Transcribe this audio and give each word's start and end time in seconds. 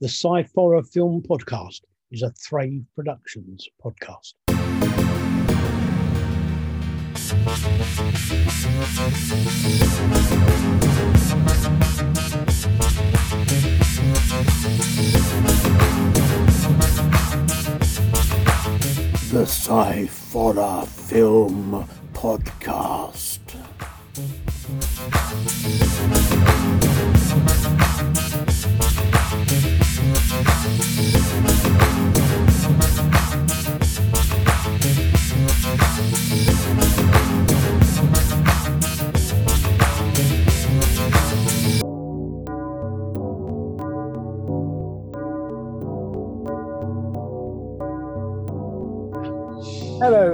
The 0.00 0.08
Sci-Fi 0.08 0.80
Film 0.80 1.20
Podcast 1.20 1.82
is 2.10 2.22
a 2.22 2.30
Thrave 2.30 2.86
Productions 2.94 3.68
podcast. 3.84 4.32
The 19.30 19.44
Sci-Fi 19.44 20.86
Film 20.86 21.86
Podcast. 22.14 23.40
Hello 30.40 30.46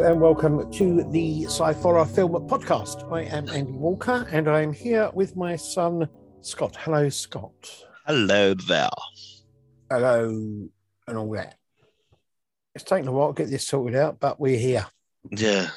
and 0.04 0.20
welcome 0.20 0.70
to 0.70 1.02
the 1.10 1.46
Sci-Fi 1.46 2.04
Film 2.04 2.32
Podcast. 2.46 3.12
I 3.12 3.22
am 3.22 3.48
Andy 3.48 3.72
Walker 3.72 4.28
and 4.30 4.48
I 4.48 4.62
am 4.62 4.72
here 4.72 5.10
with 5.14 5.34
my 5.34 5.56
son 5.56 6.08
Scott. 6.42 6.76
Hello, 6.78 7.08
Scott. 7.08 7.82
Hello 8.06 8.54
there. 8.54 8.88
Hello, 9.88 10.28
and 11.06 11.16
all 11.16 11.30
that. 11.32 11.56
It's 12.74 12.82
taken 12.82 13.06
a 13.06 13.12
while 13.12 13.32
to 13.32 13.42
get 13.42 13.50
this 13.50 13.68
sorted 13.68 13.96
out, 13.96 14.18
but 14.18 14.40
we're 14.40 14.58
here. 14.58 14.84
Yeah. 15.30 15.68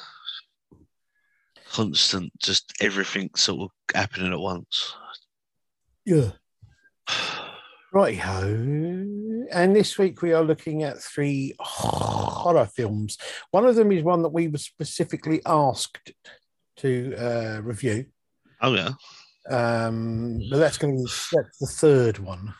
Constant, 1.70 2.32
just 2.40 2.72
everything 2.80 3.30
sort 3.36 3.62
of 3.62 3.70
happening 3.94 4.32
at 4.32 4.40
once. 4.40 4.94
Yeah. 6.04 6.30
Right 7.92 8.18
ho. 8.18 8.42
And 9.52 9.76
this 9.76 9.96
week 9.96 10.22
we 10.22 10.32
are 10.32 10.42
looking 10.42 10.82
at 10.82 11.00
three 11.00 11.54
horror 11.60 12.66
films. 12.66 13.16
One 13.52 13.64
of 13.64 13.76
them 13.76 13.92
is 13.92 14.02
one 14.02 14.22
that 14.22 14.28
we 14.32 14.48
were 14.48 14.58
specifically 14.58 15.40
asked 15.46 16.12
to 16.78 17.14
uh, 17.16 17.60
review. 17.62 18.06
Oh 18.60 18.74
yeah. 18.74 18.90
Um, 19.48 20.40
but 20.50 20.58
that's 20.58 20.78
going 20.78 20.96
to 20.96 21.02
be 21.02 21.10
that's 21.32 21.58
the 21.58 21.66
third 21.66 22.18
one. 22.18 22.54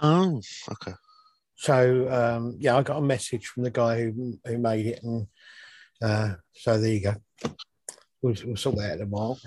Oh, 0.00 0.40
okay. 0.70 0.92
So 1.56 2.08
um, 2.10 2.56
yeah, 2.58 2.76
I 2.76 2.82
got 2.82 2.98
a 2.98 3.02
message 3.02 3.46
from 3.46 3.64
the 3.64 3.70
guy 3.70 4.02
who 4.02 4.38
who 4.44 4.58
made 4.58 4.86
it, 4.86 5.00
and 5.02 5.26
uh, 6.00 6.34
so 6.54 6.78
there 6.78 6.92
you 6.92 7.00
go. 7.00 7.14
We'll, 8.22 8.34
we'll 8.44 8.56
sort 8.56 8.76
that 8.76 8.92
out 8.92 8.96
in 8.96 9.02
a 9.02 9.06
while. 9.06 9.38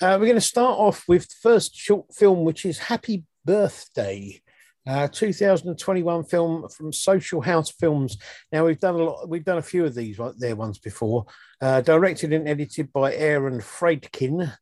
Uh, 0.00 0.16
we're 0.18 0.26
going 0.26 0.34
to 0.34 0.40
start 0.40 0.78
off 0.78 1.04
with 1.08 1.28
the 1.28 1.36
first 1.42 1.74
short 1.74 2.14
film, 2.14 2.44
which 2.44 2.64
is 2.64 2.78
Happy 2.78 3.24
Birthday, 3.44 4.42
uh, 4.86 5.08
2021 5.08 6.24
film 6.24 6.68
from 6.68 6.92
Social 6.92 7.40
House 7.40 7.70
Films. 7.70 8.18
Now 8.52 8.66
we've 8.66 8.80
done 8.80 8.94
a 8.94 8.98
lot. 8.98 9.28
We've 9.28 9.44
done 9.44 9.58
a 9.58 9.62
few 9.62 9.84
of 9.84 9.94
these 9.94 10.18
right 10.18 10.34
there 10.38 10.56
ones 10.56 10.78
before. 10.78 11.26
Uh, 11.60 11.80
directed 11.80 12.32
and 12.32 12.48
edited 12.48 12.92
by 12.92 13.14
Aaron 13.14 13.60
Friedkin. 13.60 14.52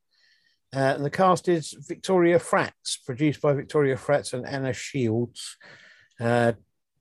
Uh, 0.75 0.95
and 0.97 1.05
the 1.05 1.11
cast 1.11 1.49
is 1.49 1.75
Victoria 1.87 2.39
Fratz, 2.39 2.97
produced 3.05 3.43
by 3.43 3.53
Victoria 3.53 3.97
Fratz 3.97 4.33
and 4.33 4.47
Anna 4.47 4.73
Shields. 4.73 5.57
Uh, 6.19 6.53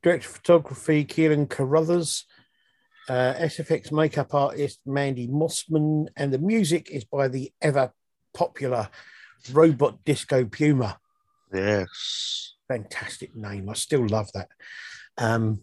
director 0.03 0.27
of 0.27 0.35
photography, 0.35 1.05
Keelan 1.05 1.49
Carruthers. 1.49 2.25
Uh, 3.09 3.33
SFX 3.39 3.91
makeup 3.91 4.33
artist, 4.33 4.79
Mandy 4.85 5.27
Mossman. 5.27 6.07
And 6.15 6.33
the 6.33 6.37
music 6.37 6.91
is 6.91 7.03
by 7.03 7.27
the 7.27 7.51
ever 7.61 7.91
popular 8.33 8.89
Robot 9.51 10.03
Disco 10.05 10.45
Puma. 10.45 10.99
Yes. 11.53 12.55
Fantastic 12.67 13.35
name. 13.35 13.69
I 13.69 13.73
still 13.73 14.05
love 14.05 14.31
that. 14.33 14.49
Um, 15.17 15.61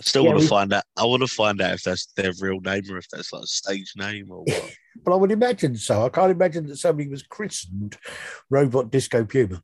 I 0.00 0.02
still 0.02 0.22
Yeah, 0.24 0.28
want 0.30 0.40
to 0.40 0.44
we- 0.44 0.48
find 0.48 0.72
out. 0.72 0.84
I 0.96 1.04
want 1.04 1.20
to 1.22 1.28
find 1.28 1.60
out 1.60 1.74
if 1.74 1.82
that's 1.82 2.06
their 2.16 2.32
real 2.40 2.58
name 2.60 2.84
or 2.90 2.96
if 2.96 3.06
that's 3.10 3.32
like 3.34 3.42
a 3.42 3.46
stage 3.46 3.92
name 3.96 4.30
or 4.30 4.44
what. 4.44 4.74
but 5.04 5.12
I 5.12 5.16
would 5.16 5.30
imagine 5.30 5.76
so. 5.76 6.06
I 6.06 6.08
can't 6.08 6.32
imagine 6.32 6.66
that 6.68 6.78
somebody 6.78 7.08
was 7.08 7.22
christened 7.22 7.98
Robot 8.48 8.90
Disco 8.90 9.24
Puma. 9.24 9.62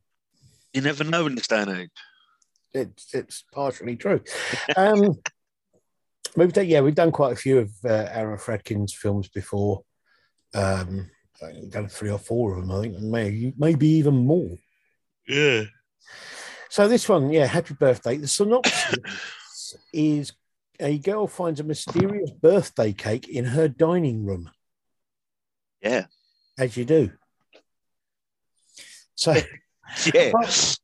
you 0.75 0.83
never 0.83 1.05
know 1.05 1.27
in 1.27 1.35
this 1.37 1.47
day 1.49 1.63
and 1.63 1.71
age. 1.71 1.91
it's 2.75 3.15
it's 3.15 3.45
partially 3.51 3.97
true. 3.97 4.21
Um, 4.77 5.15
we've 6.37 6.53
done, 6.53 6.67
yeah, 6.67 6.83
we've 6.83 6.95
done 6.95 7.13
quite 7.13 7.33
a 7.33 7.37
few 7.37 7.59
of 7.61 7.71
uh, 7.85 8.09
Aaron 8.13 8.37
Fredkin's 8.39 8.93
films 8.93 9.29
before. 9.31 9.85
Um, 10.55 11.11
I 11.43 11.47
think 11.47 11.63
we've 11.63 11.71
done 11.71 11.89
three 11.89 12.11
or 12.11 12.19
four 12.19 12.55
of 12.59 12.61
them, 12.67 12.77
I 12.77 12.83
think, 12.83 12.97
and 12.99 13.11
maybe 13.11 13.55
maybe 13.57 13.89
even 13.89 14.27
more. 14.27 14.51
Yeah. 15.27 15.65
So 16.69 16.89
this 16.89 17.09
one, 17.09 17.31
yeah, 17.33 17.47
happy 17.47 17.73
birthday. 17.75 18.19
The 18.19 18.29
synopsis 18.29 18.97
is 19.93 20.33
a 20.81 20.99
girl 20.99 21.27
finds 21.27 21.61
a 21.61 21.65
mysterious 21.65 22.31
birthday 22.31 22.93
cake 22.93 23.29
in 23.29 23.45
her 23.47 23.69
dining 23.69 24.25
room, 24.25 24.51
Yeah. 25.83 26.07
as 26.59 26.77
you 26.77 26.85
do. 26.85 27.11
So. 29.15 29.35
Yeah. 30.13 30.33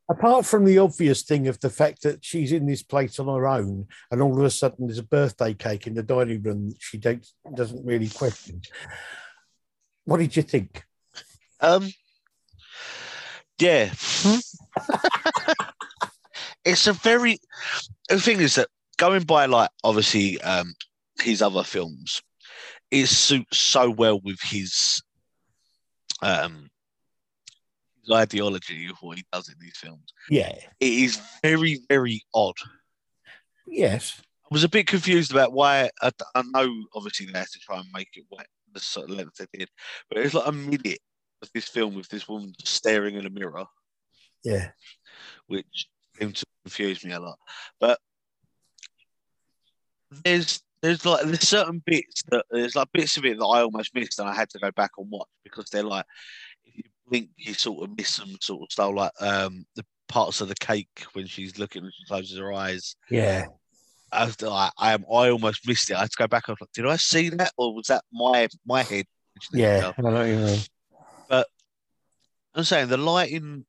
apart 0.08 0.46
from 0.46 0.64
the 0.64 0.78
obvious 0.78 1.24
thing 1.24 1.48
of 1.48 1.58
the 1.58 1.68
fact 1.68 2.02
that 2.04 2.24
she's 2.24 2.52
in 2.52 2.66
this 2.66 2.84
place 2.84 3.18
on 3.18 3.26
her 3.26 3.48
own 3.48 3.88
and 4.12 4.22
all 4.22 4.38
of 4.38 4.44
a 4.44 4.48
sudden 4.48 4.86
there's 4.86 4.98
a 4.98 5.02
birthday 5.02 5.54
cake 5.54 5.88
in 5.88 5.94
the 5.94 6.04
dining 6.04 6.40
room 6.40 6.68
that 6.68 6.76
she 6.80 6.98
don't, 6.98 7.26
doesn't 7.52 7.84
really 7.84 8.08
question 8.08 8.62
what 10.04 10.18
did 10.18 10.36
you 10.36 10.44
think 10.44 10.84
Um. 11.60 11.90
Yeah. 13.58 13.92
it's 16.64 16.86
a 16.86 16.92
very. 16.92 17.38
The 18.08 18.20
thing 18.20 18.40
is 18.40 18.54
that 18.54 18.68
going 19.02 19.24
by 19.24 19.46
like 19.46 19.68
obviously 19.82 20.40
um 20.42 20.72
his 21.20 21.42
other 21.42 21.64
films, 21.64 22.22
it 22.90 23.06
suits 23.06 23.58
so 23.58 23.90
well 23.90 24.20
with 24.20 24.40
his 24.40 25.02
um 26.22 26.70
his 28.00 28.14
ideology 28.14 28.86
of 28.86 28.96
what 29.00 29.16
he 29.18 29.24
does 29.32 29.48
in 29.48 29.56
these 29.60 29.76
films. 29.76 30.04
yeah 30.30 30.54
It 30.78 30.92
is 31.04 31.20
very 31.42 31.80
very 31.88 32.22
odd. 32.32 32.54
yes 33.66 34.20
I 34.44 34.48
was 34.54 34.62
a 34.64 34.68
bit 34.68 34.86
confused 34.86 35.32
about 35.32 35.52
why. 35.52 35.90
I, 36.00 36.10
I 36.34 36.42
know 36.54 36.68
obviously 36.94 37.26
they 37.26 37.38
had 37.38 37.48
to 37.48 37.58
try 37.58 37.78
and 37.78 37.88
make 37.92 38.10
it 38.14 38.24
what 38.28 38.46
the 38.72 38.80
sort 38.80 39.10
of 39.10 39.16
length 39.16 39.36
they 39.38 39.46
did, 39.58 39.68
but 40.08 40.18
it's 40.18 40.34
like 40.34 40.46
a 40.46 40.52
minute 40.52 41.00
of 41.42 41.50
this 41.54 41.66
film 41.68 41.94
with 41.96 42.08
this 42.08 42.28
woman 42.28 42.52
just 42.60 42.74
staring 42.74 43.16
in 43.16 43.26
a 43.26 43.30
mirror. 43.30 43.64
yeah 44.44 44.68
which 45.48 45.88
seemed 46.18 46.36
to 46.36 46.46
confuse 46.64 47.04
me 47.04 47.12
a 47.12 47.18
lot. 47.20 47.38
But 47.80 47.98
there's 50.24 50.62
there's 50.82 51.04
like 51.06 51.24
there's 51.24 51.48
certain 51.48 51.82
bits 51.84 52.22
that 52.30 52.44
there's 52.50 52.74
like 52.74 52.88
bits 52.92 53.16
of 53.16 53.24
it 53.24 53.38
that 53.38 53.44
I 53.44 53.62
almost 53.62 53.94
missed 53.94 54.18
and 54.18 54.28
I 54.28 54.34
had 54.34 54.50
to 54.50 54.58
go 54.58 54.70
back 54.72 54.90
and 54.98 55.10
watch 55.10 55.28
because 55.44 55.66
they're 55.70 55.82
like 55.82 56.04
if 56.64 56.76
you 56.76 56.82
blink 57.06 57.30
you 57.36 57.54
sort 57.54 57.88
of 57.88 57.96
miss 57.96 58.08
some 58.10 58.36
sort 58.40 58.62
of 58.62 58.72
style 58.72 58.94
like 58.94 59.12
um 59.20 59.64
the 59.76 59.84
parts 60.08 60.40
of 60.40 60.48
the 60.48 60.54
cake 60.56 61.04
when 61.12 61.26
she's 61.26 61.58
looking 61.58 61.84
and 61.84 61.92
she 61.92 62.04
closes 62.06 62.38
her 62.38 62.52
eyes. 62.52 62.96
yeah 63.10 63.46
I 64.12 64.26
was 64.26 64.40
like 64.42 64.72
I 64.76 64.92
am 64.92 65.04
I 65.10 65.30
almost 65.30 65.66
missed 65.66 65.90
it. 65.90 65.96
I 65.96 66.00
had 66.00 66.10
to 66.10 66.16
go 66.18 66.26
back 66.26 66.48
and 66.48 66.52
I 66.52 66.54
was 66.54 66.60
like, 66.60 66.72
did 66.72 66.86
I 66.86 66.96
see 66.96 67.28
that 67.30 67.52
or 67.56 67.74
was 67.74 67.86
that 67.86 68.04
my 68.12 68.48
my 68.66 68.82
head? 68.82 69.06
yeah 69.52 69.92
I 69.96 70.00
what 70.02 70.26
you 70.26 70.36
mean. 70.36 70.58
I'm 72.54 72.64
saying 72.64 72.88
the 72.88 72.98
lighting, 72.98 73.64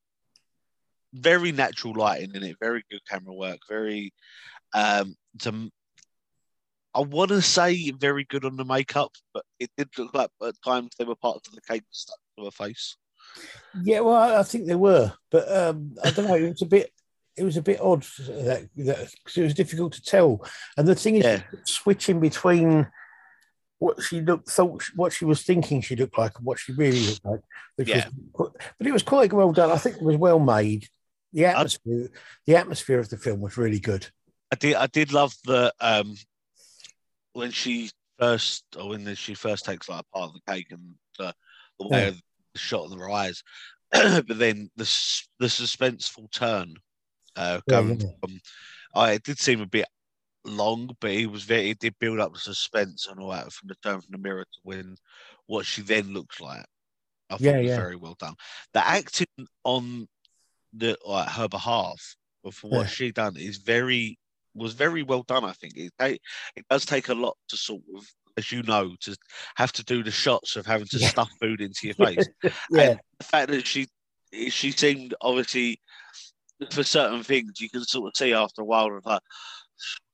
very 1.14 1.52
natural 1.52 1.94
lighting 1.94 2.36
in 2.36 2.44
it, 2.44 2.58
very 2.60 2.84
good 2.92 3.00
camera 3.08 3.34
work, 3.34 3.60
very 3.70 4.12
um 4.74 5.16
to 5.40 5.72
I 6.96 7.02
want 7.02 7.30
to 7.30 7.42
say 7.42 7.92
very 7.92 8.24
good 8.26 8.46
on 8.46 8.56
the 8.56 8.66
makeup, 8.66 9.12
but 9.34 9.44
it 9.60 9.72
did 9.78 9.90
look 9.98 10.14
like 10.14 10.30
at 10.46 10.56
times 10.64 10.92
there 10.98 11.08
were 11.08 11.16
parts 11.16 11.48
of 11.48 11.56
the 11.56 11.62
cake 11.62 11.84
stuck 11.92 12.20
to 12.38 12.46
her 12.46 12.52
face. 12.52 12.98
yeah 13.84 14.02
well 14.02 14.16
I, 14.16 14.40
I 14.40 14.44
think 14.44 14.68
they 14.68 14.76
were 14.76 15.12
but 15.32 15.52
um 15.52 15.96
i 16.04 16.12
don't 16.12 16.28
know 16.28 16.36
it 16.36 16.50
was 16.50 16.62
a 16.62 16.68
bit 16.68 16.92
it 17.36 17.44
was 17.44 17.58
a 17.58 17.62
bit 17.64 17.82
odd 17.82 18.04
that, 18.28 18.70
that 18.76 18.98
'cause 19.24 19.38
it 19.38 19.42
was 19.44 19.56
difficult 19.56 19.94
to 19.94 20.02
tell 20.04 20.46
and 20.78 20.88
the 20.88 20.94
thing 20.94 21.16
is 21.16 21.24
Yeah. 21.26 21.42
switching 21.66 22.20
between 22.20 22.86
what 23.80 24.02
she 24.04 24.22
looked 24.22 24.50
thought 24.52 24.84
what 24.96 25.12
she 25.14 25.26
was 25.26 25.42
thinking 25.42 25.82
she 25.82 25.96
looked 25.96 26.18
like 26.18 26.38
and 26.38 26.46
what 26.46 26.60
she 26.60 26.72
really 26.74 27.00
looked 27.08 27.26
like 27.26 27.42
Yeah. 27.88 28.08
was 28.38 28.52
but 28.78 28.88
it 28.88 28.92
was 28.94 29.02
quite 29.04 29.34
well 29.34 29.52
done 29.52 29.72
i 29.72 29.78
think 29.78 29.96
it 29.98 30.04
was 30.04 30.18
well 30.18 30.40
made 30.40 30.88
the 31.32 31.46
atmosphere 31.46 32.10
the 32.46 32.56
atmosphere 32.56 33.00
of 33.00 33.10
the 33.10 33.18
film 33.18 33.40
was 33.42 33.58
really 33.58 33.80
good 33.80 34.08
I 34.52 34.56
did 34.56 34.76
I 34.76 34.86
did 34.86 35.12
love 35.12 35.34
the 35.46 35.74
um 35.80 36.16
when 37.34 37.52
she 37.52 37.90
first 38.20 38.64
or 38.80 38.90
when 38.90 39.14
she 39.16 39.34
first 39.34 39.66
takes 39.66 39.90
like 39.90 40.02
a 40.02 40.18
part 40.18 40.30
of 40.30 40.34
the 40.34 40.52
cake 40.52 40.68
and 40.72 40.96
the, 41.18 41.34
the 41.80 41.88
way 41.88 42.04
Yeah. 42.04 42.08
of 42.10 42.22
the 42.54 42.60
shot 42.60 42.92
of 42.92 42.98
her 42.98 43.10
eyes, 43.10 43.44
but 43.92 44.38
then 44.38 44.70
the 44.76 44.86
the 45.40 45.48
suspenseful 45.48 46.32
turn 46.32 46.76
Uh, 47.36 47.60
going 47.68 48.00
yeah. 48.00 48.08
from, 48.20 48.40
I 48.96 49.12
it 49.14 49.24
did 49.24 49.40
seem 49.40 49.62
a 49.62 49.66
bit 49.66 49.88
long, 50.46 50.96
but 51.00 51.12
he 51.12 51.26
was 51.26 51.44
very. 51.44 51.72
It 51.72 51.80
did 51.80 51.98
build 52.00 52.20
up 52.20 52.34
the 52.34 52.40
suspense 52.40 53.08
and 53.08 53.20
all 53.20 53.32
that 53.32 53.52
from 53.52 53.68
the 53.70 53.76
turn 53.84 54.02
from 54.02 54.12
the 54.12 54.18
mirror 54.18 54.44
to 54.44 54.60
when 54.64 54.96
what 55.48 55.66
she 55.66 55.82
then 55.82 56.14
looks 56.14 56.40
like. 56.40 56.66
I 57.30 57.38
thought 57.38 57.42
Yeah, 57.42 57.60
was 57.60 57.70
yeah. 57.70 57.76
very 57.76 57.96
well 57.96 58.16
done. 58.20 58.36
The 58.74 58.86
acting 58.86 59.48
on 59.64 60.08
the 60.74 60.98
like 61.06 61.30
her 61.30 61.48
behalf 61.48 62.16
for 62.52 62.70
what 62.70 62.84
Yeah. 62.86 62.90
she 62.90 63.12
done 63.12 63.38
is 63.38 63.58
very 63.58 64.18
was 64.56 64.74
very 64.74 65.04
well 65.04 65.24
done. 65.24 65.44
I 65.44 65.54
think 65.54 65.74
it 65.78 65.92
it 66.00 66.66
does 66.70 66.86
take 66.86 67.10
a 67.10 67.14
lot 67.14 67.38
to 67.50 67.58
sort 67.58 67.82
of, 67.96 68.06
as 68.38 68.52
you 68.52 68.64
know, 68.64 68.96
to 69.02 69.16
have 69.56 69.72
to 69.74 69.84
do 69.84 70.04
the 70.04 70.12
shots 70.12 70.56
of 70.56 70.66
having 70.66 70.88
to 70.88 71.00
Yeah. 71.00 71.10
stuff 71.10 71.30
food 71.42 71.62
into 71.62 71.88
your 71.88 71.96
face. 71.96 72.28
Yeah, 72.70 72.90
And 72.90 73.00
the 73.20 73.26
fact 73.26 73.50
that 73.52 73.66
she 73.66 73.88
she 74.50 74.72
seemed 74.72 75.14
obviously 75.22 75.80
for 76.72 76.84
certain 76.84 77.24
things 77.24 77.60
you 77.60 77.70
can 77.70 77.84
sort 77.84 78.08
of 78.08 78.18
see 78.18 78.34
after 78.34 78.62
a 78.62 78.66
while 78.66 78.96
of 78.96 79.06
like 79.06 79.22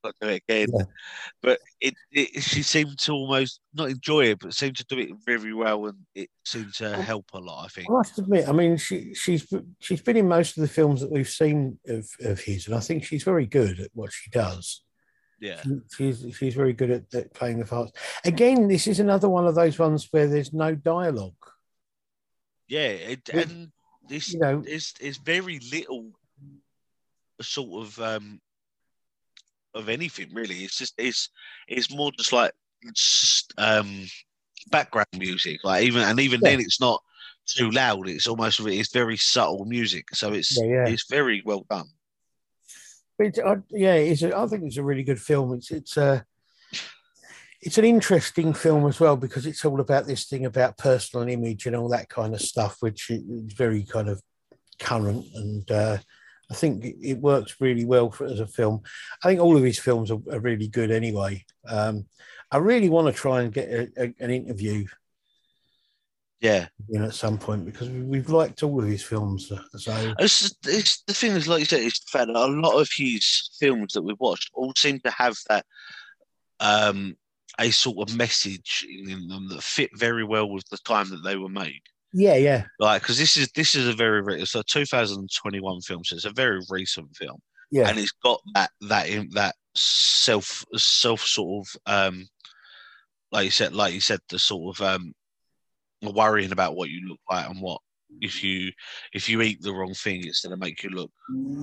to 0.03 0.13
do 0.21 0.27
it 0.29 0.43
again. 0.47 0.67
Yeah. 0.75 0.83
But 1.41 1.59
it, 1.81 1.93
it 2.11 2.41
she 2.43 2.61
seemed 2.63 2.97
to 2.99 3.11
almost 3.13 3.59
not 3.73 3.89
enjoy 3.89 4.25
it, 4.25 4.39
but 4.39 4.53
seemed 4.53 4.77
to 4.77 4.85
do 4.85 4.97
it 4.99 5.09
very 5.25 5.53
well, 5.53 5.87
and 5.87 5.97
it 6.15 6.29
seemed 6.45 6.73
to 6.75 6.85
Well, 6.85 7.01
help 7.01 7.25
a 7.33 7.39
lot. 7.39 7.65
I 7.65 7.67
think. 7.67 7.89
I 7.89 7.93
must 7.93 8.17
admit, 8.19 8.47
I 8.47 8.51
mean, 8.51 8.77
she 8.77 9.13
she's 9.13 9.51
she's 9.79 10.01
been 10.01 10.17
in 10.17 10.27
most 10.27 10.57
of 10.57 10.61
the 10.61 10.67
films 10.67 11.01
that 11.01 11.11
we've 11.11 11.29
seen 11.29 11.79
of, 11.87 12.07
of 12.21 12.39
his, 12.39 12.67
and 12.67 12.75
I 12.75 12.79
think 12.79 13.03
she's 13.03 13.23
very 13.23 13.45
good 13.45 13.79
at 13.79 13.91
what 13.93 14.11
she 14.13 14.29
does. 14.29 14.83
Yeah, 15.41 15.61
She's 15.95 16.25
she's 16.37 16.53
very 16.53 16.73
good 16.73 16.91
at, 16.91 17.13
at 17.13 17.33
playing 17.33 17.59
the 17.59 17.65
parts. 17.65 17.93
Again, 18.25 18.67
this 18.67 18.87
is 18.87 18.99
another 18.99 19.29
one 19.29 19.47
of 19.47 19.55
those 19.55 19.79
ones 19.79 20.07
where 20.11 20.27
there's 20.27 20.51
no 20.51 20.75
dialogue. 20.75 21.33
yeah, 22.67 22.89
it, 22.89 23.29
and 23.29 23.71
this 24.09 24.33
You 24.33 24.39
know, 24.39 24.63
it's 24.67 24.93
it's 24.99 25.17
very 25.17 25.59
little 25.71 26.11
sort 27.41 27.85
of 27.87 27.99
um 27.99 28.41
of 29.73 29.89
anything 29.89 30.33
really. 30.33 30.63
It's 30.63 30.77
just 30.77 30.93
it's 30.97 31.29
it's 31.67 31.93
more 31.93 32.11
just 32.11 32.33
like 32.33 32.51
just, 32.93 33.53
um 33.57 34.05
background 34.71 35.07
music, 35.17 35.59
like 35.63 35.83
even 35.83 36.03
and 36.03 36.19
even 36.19 36.41
Yeah. 36.43 36.51
then 36.51 36.59
it's 36.61 36.81
not 36.81 37.01
too 37.45 37.71
loud. 37.71 38.07
It's 38.07 38.27
almost 38.27 38.59
it's 38.59 38.93
very 38.93 39.17
subtle 39.17 39.65
music, 39.65 40.13
so 40.15 40.33
it's 40.33 40.57
Yeah, 40.57 40.67
yeah. 40.67 40.87
it's 40.87 41.05
very 41.09 41.41
well 41.45 41.65
done. 41.69 41.87
But 43.17 43.37
I, 43.39 43.57
yeah, 43.69 43.95
it's 43.95 44.21
a, 44.21 44.37
I 44.37 44.47
think 44.47 44.63
it's 44.63 44.77
a 44.77 44.83
really 44.83 45.03
good 45.03 45.21
film. 45.21 45.53
It's 45.53 45.71
it's 45.71 45.97
a 45.97 46.25
it's 47.61 47.77
an 47.77 47.83
interesting 47.83 48.53
film 48.53 48.87
as 48.87 48.99
well 48.99 49.17
because 49.17 49.45
it's 49.45 49.65
all 49.65 49.81
about 49.81 50.07
this 50.07 50.25
thing 50.25 50.45
about 50.45 50.77
personal 50.77 51.27
image 51.27 51.65
and 51.65 51.75
all 51.75 51.89
that 51.89 52.07
kind 52.07 52.33
of 52.33 52.41
stuff, 52.41 52.77
which 52.79 53.09
is 53.09 53.53
very 53.53 53.83
kind 53.83 54.07
of 54.07 54.21
current. 54.79 55.25
And 55.35 55.69
uh, 55.69 55.97
I 56.51 56.55
think 56.55 56.83
it- 56.85 57.19
works 57.19 57.55
really 57.59 57.85
well 57.85 58.09
for 58.11 58.25
as 58.25 58.39
a 58.39 58.47
film. 58.47 58.81
I 59.23 59.27
think 59.29 59.39
all 59.41 59.55
of 59.57 59.63
his 59.63 59.79
films 59.79 60.09
are, 60.11 60.19
are 60.31 60.39
really 60.39 60.67
good 60.67 60.91
anyway. 60.91 61.45
Um, 61.67 62.05
I 62.51 62.57
really 62.57 62.89
want 62.89 63.07
to 63.07 63.13
try 63.13 63.41
and 63.41 63.53
get 63.53 63.69
a, 63.69 63.91
a, 63.97 64.13
an 64.19 64.31
interview 64.31 64.85
Yeah, 66.41 66.67
you 66.87 66.99
know, 66.99 67.05
at 67.05 67.13
some 67.13 67.37
point 67.37 67.65
because 67.65 67.89
we- 67.89 68.01
we've 68.01 68.29
liked 68.29 68.63
all 68.63 68.81
of 68.81 68.87
his 68.89 69.03
films. 69.03 69.51
So 69.77 70.13
it's, 70.19 70.55
it's 70.65 71.03
the 71.03 71.13
thing 71.13 71.33
is 71.33 71.47
like 71.47 71.59
you 71.59 71.65
said, 71.65 71.81
it's 71.81 71.99
the 71.99 72.09
fact 72.17 72.27
that 72.27 72.35
a 72.35 72.47
lot 72.47 72.79
of 72.79 72.89
his 72.95 73.51
films 73.59 73.93
that 73.93 74.01
we've 74.01 74.19
watched 74.19 74.49
all 74.53 74.73
seem 74.75 74.99
to 75.01 75.11
have 75.11 75.35
that 75.49 75.65
um 76.61 77.15
a 77.59 77.71
sort 77.71 78.09
of 78.09 78.15
message 78.15 78.85
in 78.89 79.27
them 79.27 79.49
that 79.49 79.61
fit 79.61 79.89
very 79.97 80.23
well 80.23 80.49
with 80.49 80.65
the 80.69 80.77
time 80.79 81.09
that 81.09 81.23
they 81.23 81.35
were 81.35 81.49
made. 81.49 81.81
Yeah, 82.13 82.35
yeah, 82.35 82.65
like 82.79 83.01
because 83.01 83.17
this 83.17 83.37
is 83.37 83.49
this 83.51 83.75
is 83.75 83.87
a 83.87 83.93
very 83.93 84.41
it's 84.41 84.55
a 84.55 84.63
2021 84.63 85.81
film 85.81 86.03
so 86.03 86.15
it's 86.15 86.25
a 86.25 86.31
very 86.31 86.61
recent 86.69 87.15
film. 87.15 87.39
Yeah, 87.71 87.87
and 87.89 87.99
it's 87.99 88.13
got 88.23 88.41
that 88.55 88.71
that 88.81 89.09
in 89.09 89.29
that 89.33 89.55
self 89.75 90.65
self 90.75 91.21
sort 91.21 91.65
of 91.65 91.81
um 91.85 92.27
like 93.31 93.45
you 93.45 93.51
said 93.51 93.73
like 93.73 93.93
you 93.93 94.01
said 94.01 94.19
the 94.29 94.39
sort 94.39 94.77
of 94.77 94.85
um 94.85 95.13
worrying 96.01 96.51
about 96.51 96.75
what 96.75 96.89
you 96.89 97.07
look 97.07 97.19
like 97.29 97.47
and 97.47 97.61
what 97.61 97.79
if 98.21 98.43
you 98.43 98.71
if 99.13 99.29
you 99.29 99.41
eat 99.41 99.61
the 99.61 99.73
wrong 99.73 99.93
thing 99.93 100.21
it's 100.25 100.41
going 100.41 100.51
to 100.51 100.65
make 100.65 100.83
you 100.83 100.89
look 100.89 101.11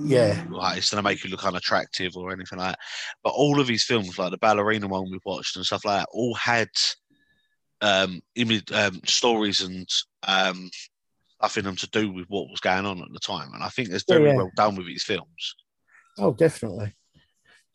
yeah, 0.05 0.41
like 0.49 0.77
it's 0.77 0.89
going 0.89 1.03
to 1.03 1.07
make 1.07 1.23
you 1.23 1.29
look 1.29 1.45
unattractive 1.45 2.15
or 2.15 2.31
anything 2.31 2.57
like 2.59 2.71
that. 2.71 2.79
But 3.23 3.31
all 3.31 3.59
of 3.59 3.67
these 3.67 3.83
films 3.83 4.17
like 4.17 4.31
the 4.31 4.37
ballerina 4.37 4.87
one 4.87 5.11
we've 5.11 5.19
watched 5.25 5.57
and 5.57 5.65
stuff 5.65 5.83
like 5.83 5.99
that 5.99 6.09
all 6.13 6.33
had 6.35 6.69
um, 7.81 8.21
image, 8.35 8.71
um 8.71 9.01
stories 9.05 9.61
and 9.61 9.87
um 10.27 10.69
in 11.55 11.63
them 11.63 11.75
to 11.75 11.89
do 11.91 12.11
with 12.11 12.25
what 12.27 12.49
was 12.49 12.59
going 12.59 12.85
on 12.85 13.01
at 13.01 13.11
the 13.13 13.19
time 13.19 13.53
and 13.53 13.63
i 13.63 13.69
think 13.69 13.89
it's 13.89 14.03
very 14.07 14.25
yeah. 14.25 14.35
well 14.35 14.51
done 14.55 14.75
with 14.75 14.87
his 14.87 15.03
films 15.03 15.55
Oh, 16.19 16.33
definitely, 16.33 16.95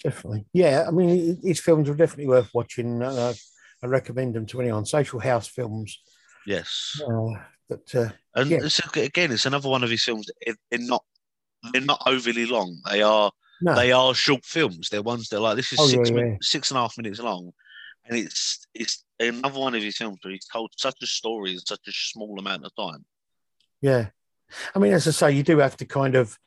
definitely. 0.02 0.46
Yeah, 0.52 0.86
I 0.88 0.90
mean, 0.90 1.38
his 1.44 1.60
films 1.60 1.88
are 1.88 1.94
definitely 1.94 2.26
worth 2.26 2.50
watching. 2.52 3.00
Uh, 3.00 3.34
I 3.80 3.86
recommend 3.86 4.34
them 4.34 4.46
to 4.46 4.60
anyone. 4.60 4.84
Social 4.84 5.20
House 5.20 5.46
films, 5.46 5.96
yes 6.46 7.00
uh, 7.06 7.34
but 7.68 7.94
uh, 7.94 8.08
and 8.34 8.50
yeah. 8.50 8.58
it's, 8.62 8.80
again 8.96 9.32
it's 9.32 9.46
another 9.46 9.68
one 9.68 9.84
of 9.84 9.90
his 9.90 10.02
films 10.02 10.30
they're 10.44 10.80
not 10.80 11.02
they're 11.72 11.82
not 11.82 12.02
overly 12.06 12.46
long 12.46 12.76
they 12.90 13.02
are 13.02 13.30
no, 13.60 13.74
they 13.74 13.92
are 13.92 14.14
short 14.14 14.44
films 14.44 14.88
they're 14.88 15.02
ones 15.02 15.28
that 15.28 15.36
are 15.36 15.40
like 15.40 15.56
this 15.56 15.72
is 15.72 15.78
Oh, 15.80 15.86
six 15.86 16.10
yeah, 16.10 16.16
yeah. 16.16 16.36
six 16.40 16.70
and 16.70 16.78
a 16.78 16.80
half 16.80 16.96
minutes 16.96 17.20
long 17.20 17.52
and 18.06 18.18
it's 18.18 18.66
it's 18.74 19.04
another 19.28 19.58
one 19.58 19.74
of 19.74 19.82
his 19.82 19.96
films 19.96 20.18
where 20.22 20.32
he's 20.32 20.46
told 20.46 20.70
such 20.76 20.96
a 21.02 21.06
story 21.06 21.52
in 21.52 21.58
such 21.58 21.80
a 21.88 21.92
small 21.92 22.38
amount 22.38 22.64
of 22.64 22.72
time 22.76 23.04
yeah. 23.82 24.06
I 24.74 24.78
mean, 24.78 24.92
as 24.92 25.06
I 25.06 25.10
say, 25.10 25.32
you 25.32 25.42
do 25.42 25.58
have 25.58 25.76
to 25.78 25.84
kind 25.84 26.14
of 26.14 26.38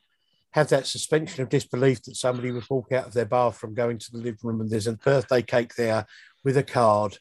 have 0.52 0.68
that 0.68 0.86
suspension 0.86 1.42
of 1.42 1.50
disbelief 1.50 2.02
that 2.04 2.16
somebody 2.16 2.50
would 2.50 2.68
walk 2.68 2.90
out 2.92 3.06
of 3.06 3.12
their 3.12 3.26
bathroom, 3.26 3.74
go 3.74 3.90
into 3.90 4.10
the 4.10 4.18
living 4.18 4.38
room, 4.42 4.60
and 4.60 4.70
there's 4.70 4.86
a 4.86 4.94
birthday 4.94 5.42
cake 5.42 5.74
there 5.74 6.06
with 6.42 6.56
a 6.56 6.62
card, 6.62 7.18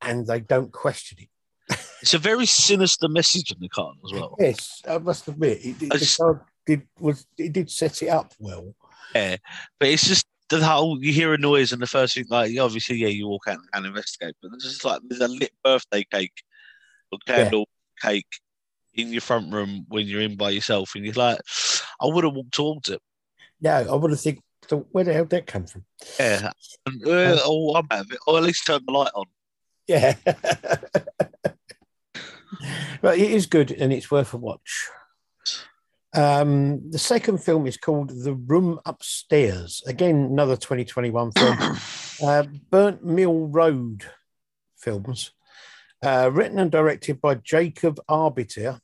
and 0.00 0.26
they 0.26 0.40
don't 0.40 0.72
question 0.72 1.18
it. 1.20 1.28
It's 2.00 2.14
a 2.14 2.18
very 2.18 2.46
sinister 2.46 3.08
message 3.08 3.50
in 3.50 3.58
the 3.60 3.68
card 3.68 3.96
as 4.06 4.12
well. 4.12 4.36
Yes, 4.38 4.80
I 4.88 4.98
must 4.98 5.26
admit, 5.26 5.58
it, 5.64 5.82
it, 5.82 5.92
I 5.92 5.98
the 5.98 6.16
card 6.16 6.40
did 6.64 6.82
was 7.00 7.26
it 7.36 7.52
did 7.52 7.68
set 7.70 8.00
it 8.02 8.08
up 8.08 8.32
well. 8.38 8.72
Yeah, 9.16 9.36
but 9.80 9.88
it's 9.88 10.06
just 10.06 10.24
the 10.48 10.64
whole 10.64 11.02
you 11.02 11.12
hear 11.12 11.34
a 11.34 11.38
noise 11.38 11.72
and 11.72 11.82
the 11.82 11.86
first 11.86 12.14
thing, 12.14 12.24
like 12.30 12.56
obviously, 12.58 12.96
yeah, 12.96 13.08
you 13.08 13.28
walk 13.28 13.48
out 13.48 13.58
and 13.72 13.86
investigate, 13.86 14.34
but 14.42 14.50
it's 14.54 14.64
just 14.64 14.84
like 14.84 15.00
there's 15.04 15.20
a 15.20 15.28
lit 15.28 15.52
birthday 15.62 16.04
cake 16.10 16.42
or 17.12 17.18
Yeah. 17.26 17.42
candle 17.44 17.68
cake 18.00 18.26
in 18.94 19.12
your 19.12 19.20
front 19.20 19.52
room 19.52 19.84
when 19.88 20.06
you're 20.06 20.22
in 20.22 20.36
by 20.36 20.50
yourself, 20.50 20.94
and 20.94 21.04
you're 21.04 21.14
like, 21.14 21.38
I 22.00 22.06
would 22.06 22.24
have 22.24 22.34
walked 22.34 22.52
towards 22.52 22.88
it. 22.88 23.00
No, 23.60 23.70
I 23.70 23.94
would 23.94 24.10
have 24.10 24.20
think, 24.20 24.40
so 24.68 24.86
where 24.92 25.04
the 25.04 25.12
hell 25.12 25.24
did 25.24 25.30
that 25.30 25.46
come 25.46 25.66
from? 25.66 25.84
Yeah, 26.18 26.52
and, 26.86 27.06
uh, 27.06 27.40
oh, 27.44 27.74
I'm 27.74 27.86
out 27.90 28.00
of 28.00 28.12
it, 28.12 28.18
or 28.26 28.38
at 28.38 28.44
least 28.44 28.66
turn 28.66 28.80
the 28.86 28.92
light 28.92 29.12
on. 29.14 29.26
Yeah. 29.86 30.16
but 33.00 33.18
it 33.18 33.30
is 33.30 33.46
good 33.46 33.70
and 33.70 33.92
it's 33.92 34.10
worth 34.10 34.34
a 34.34 34.36
watch. 34.36 34.88
Um, 36.14 36.90
the 36.90 36.98
second 36.98 37.38
film 37.38 37.66
is 37.66 37.76
called 37.76 38.10
The 38.10 38.34
Room 38.34 38.80
Upstairs. 38.86 39.82
Again, 39.86 40.16
another 40.16 40.56
2021 40.56 41.32
film. 41.32 41.58
uh, 42.22 42.44
Burnt 42.70 43.04
Mill 43.04 43.46
Road 43.46 44.04
films. 44.76 45.32
Uh, 46.02 46.30
written 46.32 46.58
and 46.58 46.70
directed 46.70 47.20
by 47.20 47.34
Jacob 47.34 48.00
Arbiter. 48.08 48.80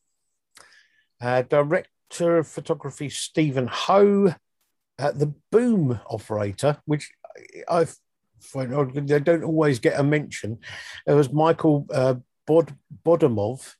Uh, 1.21 1.43
director 1.43 2.39
of 2.39 2.49
photography 2.49 3.09
Stephen 3.09 3.69
Ho. 3.69 4.35
Uh, 4.99 5.13
the 5.13 5.35
Boom 5.51 5.99
Operator, 6.09 6.79
which 6.85 7.11
I've 7.69 7.97
they 8.95 9.21
don't 9.21 9.43
always 9.43 9.79
get 9.79 9.99
a 9.99 10.03
mention. 10.03 10.59
It 11.07 11.13
was 11.15 11.33
Michael 11.33 11.87
uh, 11.93 12.17
Bod 12.47 12.77
Bodomov. 13.05 13.75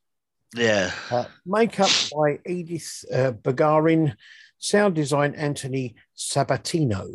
Yeah, 0.55 0.93
Uh, 1.11 1.25
makeup 1.45 1.91
by 2.15 2.39
Edith 2.47 3.05
uh, 3.13 3.33
Bagarin. 3.33 4.17
Sound 4.59 4.95
design 4.95 5.35
Anthony 5.35 5.95
Sabatino. 6.17 7.07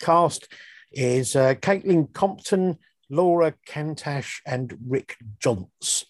Cast 0.00 0.46
is 0.92 1.34
uh, 1.34 1.54
Caitlin 1.54 2.12
Compton, 2.12 2.78
Laura 3.08 3.54
Cantash, 3.66 4.40
and 4.46 4.76
Rick 4.86 5.16
Johns. 5.38 6.04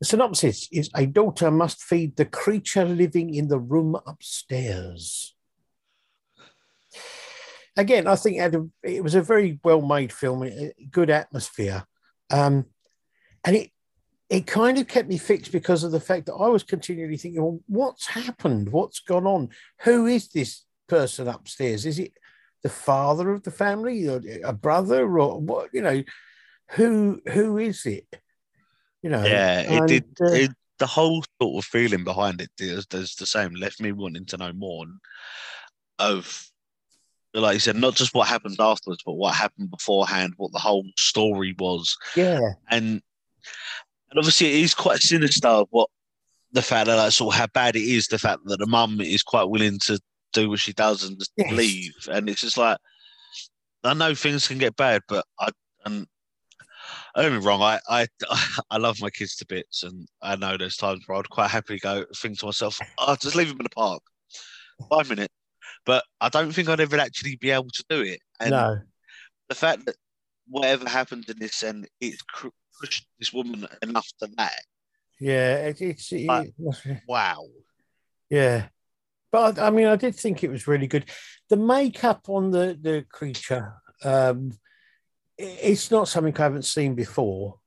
The 0.00 0.06
synopsis 0.06 0.68
is 0.70 0.90
a 0.94 1.06
daughter 1.06 1.50
must 1.50 1.82
feed 1.82 2.16
the 2.16 2.26
creature 2.26 2.84
living 2.84 3.34
in 3.34 3.48
the 3.48 3.58
room 3.58 3.96
upstairs. 4.06 5.34
Again, 7.76 8.06
I 8.06 8.16
think 8.16 8.70
it, 8.82 9.02
was 9.02 9.14
a 9.14 9.22
very 9.22 9.58
well 9.64 9.82
made 9.82 10.12
film, 10.12 10.48
good 10.90 11.10
atmosphere. 11.10 11.84
Um, 12.30 12.66
and 13.44 13.56
it 13.56 13.70
it 14.28 14.46
kind 14.46 14.78
of 14.78 14.88
kept 14.88 15.08
me 15.08 15.18
fixed 15.18 15.52
because 15.52 15.84
of 15.84 15.92
the 15.92 16.00
fact 16.00 16.26
that 16.26 16.34
I 16.34 16.48
was 16.48 16.62
continually 16.62 17.16
thinking, 17.16 17.42
well, 17.42 17.60
what's 17.66 18.06
happened? 18.06 18.70
What's 18.70 19.00
gone 19.00 19.26
on? 19.26 19.50
Who 19.82 20.06
is 20.06 20.28
this 20.28 20.64
person 20.88 21.28
upstairs? 21.28 21.86
Is 21.86 21.98
it 21.98 22.12
the 22.62 22.68
father 22.68 23.30
of 23.30 23.44
the 23.44 23.50
family, 23.50 24.08
or 24.08 24.20
a 24.44 24.52
brother, 24.52 25.18
or 25.18 25.40
what? 25.40 25.70
You 25.72 25.82
know, 25.82 26.02
who 26.70 27.20
who 27.32 27.58
is 27.58 27.86
it? 27.86 28.06
You 29.02 29.10
know, 29.10 29.24
yeah. 29.24 29.60
It 29.60 29.70
and, 29.70 29.88
did. 29.88 30.04
uh, 30.20 30.32
it, 30.32 30.50
the 30.78 30.86
whole 30.86 31.22
sort 31.40 31.64
of 31.64 31.64
feeling 31.64 32.04
behind 32.04 32.40
it 32.40 32.50
is, 32.58 32.86
is 32.92 33.14
the 33.14 33.26
same. 33.26 33.54
Left 33.54 33.80
me 33.80 33.92
wanting 33.92 34.26
to 34.26 34.36
know 34.36 34.52
more. 34.52 34.86
Of 35.98 36.50
like 37.32 37.54
you 37.54 37.60
said, 37.60 37.76
not 37.76 37.94
just 37.94 38.14
what 38.14 38.28
happened 38.28 38.56
afterwards, 38.58 39.02
but 39.04 39.12
what 39.12 39.34
happened 39.34 39.70
beforehand, 39.70 40.34
what 40.36 40.52
the 40.52 40.58
whole 40.58 40.84
story 40.96 41.54
was. 41.58 41.96
Yeah. 42.16 42.40
And 42.70 43.02
and 44.10 44.18
obviously 44.18 44.48
it 44.48 44.64
is 44.64 44.74
quite 44.74 45.00
sinister 45.00 45.64
what 45.70 45.88
the 46.52 46.62
fact 46.62 46.86
that 46.86 46.96
like, 46.96 47.12
sort 47.12 47.34
of 47.34 47.40
how 47.40 47.46
bad 47.48 47.76
it 47.76 47.82
is, 47.82 48.06
the 48.06 48.18
fact 48.18 48.40
that 48.46 48.58
the 48.58 48.66
mum 48.66 49.00
is 49.00 49.22
quite 49.22 49.44
willing 49.48 49.78
to 49.80 50.00
do 50.32 50.48
what 50.50 50.58
she 50.60 50.72
does 50.72 51.04
and 51.04 51.18
just 51.18 51.32
Yes. 51.36 51.52
leave. 51.52 51.94
And 52.10 52.28
it's 52.28 52.40
just 52.40 52.56
like 52.56 52.78
I 53.84 53.94
know 53.94 54.14
things 54.14 54.48
can 54.48 54.58
get 54.58 54.76
bad, 54.76 55.02
but 55.08 55.24
I 55.38 55.50
and 55.84 56.06
don't 57.14 57.32
get 57.32 57.40
me 57.40 57.46
wrong, 57.46 57.62
I, 57.62 57.80
I 57.88 58.06
I 58.70 58.78
love 58.78 59.00
my 59.00 59.10
kids 59.10 59.36
to 59.36 59.46
bits 59.46 59.82
and 59.82 60.08
I 60.22 60.36
know 60.36 60.56
there's 60.56 60.76
times 60.76 61.02
where 61.06 61.18
I'd 61.18 61.30
quite 61.30 61.50
happily 61.50 61.78
go 61.78 62.04
think 62.16 62.38
to 62.40 62.46
myself, 62.46 62.78
oh 62.98 63.16
just 63.16 63.36
leave 63.36 63.48
them 63.48 63.58
in 63.60 63.64
the 63.64 63.70
park. 63.70 64.02
Five 64.90 65.08
minutes. 65.08 65.34
But 65.84 66.04
I 66.20 66.28
don't 66.28 66.52
think 66.52 66.68
I'd 66.68 66.80
ever 66.80 66.98
actually 66.98 67.36
be 67.36 67.50
able 67.50 67.70
to 67.70 67.84
do 67.88 68.02
it. 68.02 68.20
And 68.40 68.50
no. 68.50 68.78
the 69.48 69.54
fact 69.54 69.86
that 69.86 69.96
whatever 70.48 70.88
happened 70.88 71.28
in 71.28 71.38
this 71.38 71.62
and 71.62 71.86
it's 72.00 72.22
pushed 72.80 73.06
this 73.18 73.32
woman 73.32 73.66
enough 73.82 74.08
to 74.20 74.28
that, 74.36 74.60
Yeah. 75.20 75.66
It, 75.68 75.80
it's 75.80 76.12
it, 76.12 76.26
But- 76.26 76.46
it- 76.84 77.00
wow. 77.08 77.46
yeah. 78.30 78.68
But 79.32 79.58
I, 79.58 79.66
I 79.66 79.70
mean, 79.70 79.86
I 79.86 79.96
did 79.96 80.14
think 80.14 80.42
it 80.44 80.50
was 80.50 80.66
really 80.68 80.86
good. 80.86 81.04
The 81.50 81.56
makeup 81.56 82.28
on 82.28 82.50
the 82.50 82.78
the 82.80 83.04
creature, 83.10 83.74
um, 84.04 84.52
it's 85.36 85.90
not 85.90 86.08
something 86.08 86.34
I 86.38 86.42
haven't 86.42 86.64
seen 86.64 86.94
before. 86.94 87.58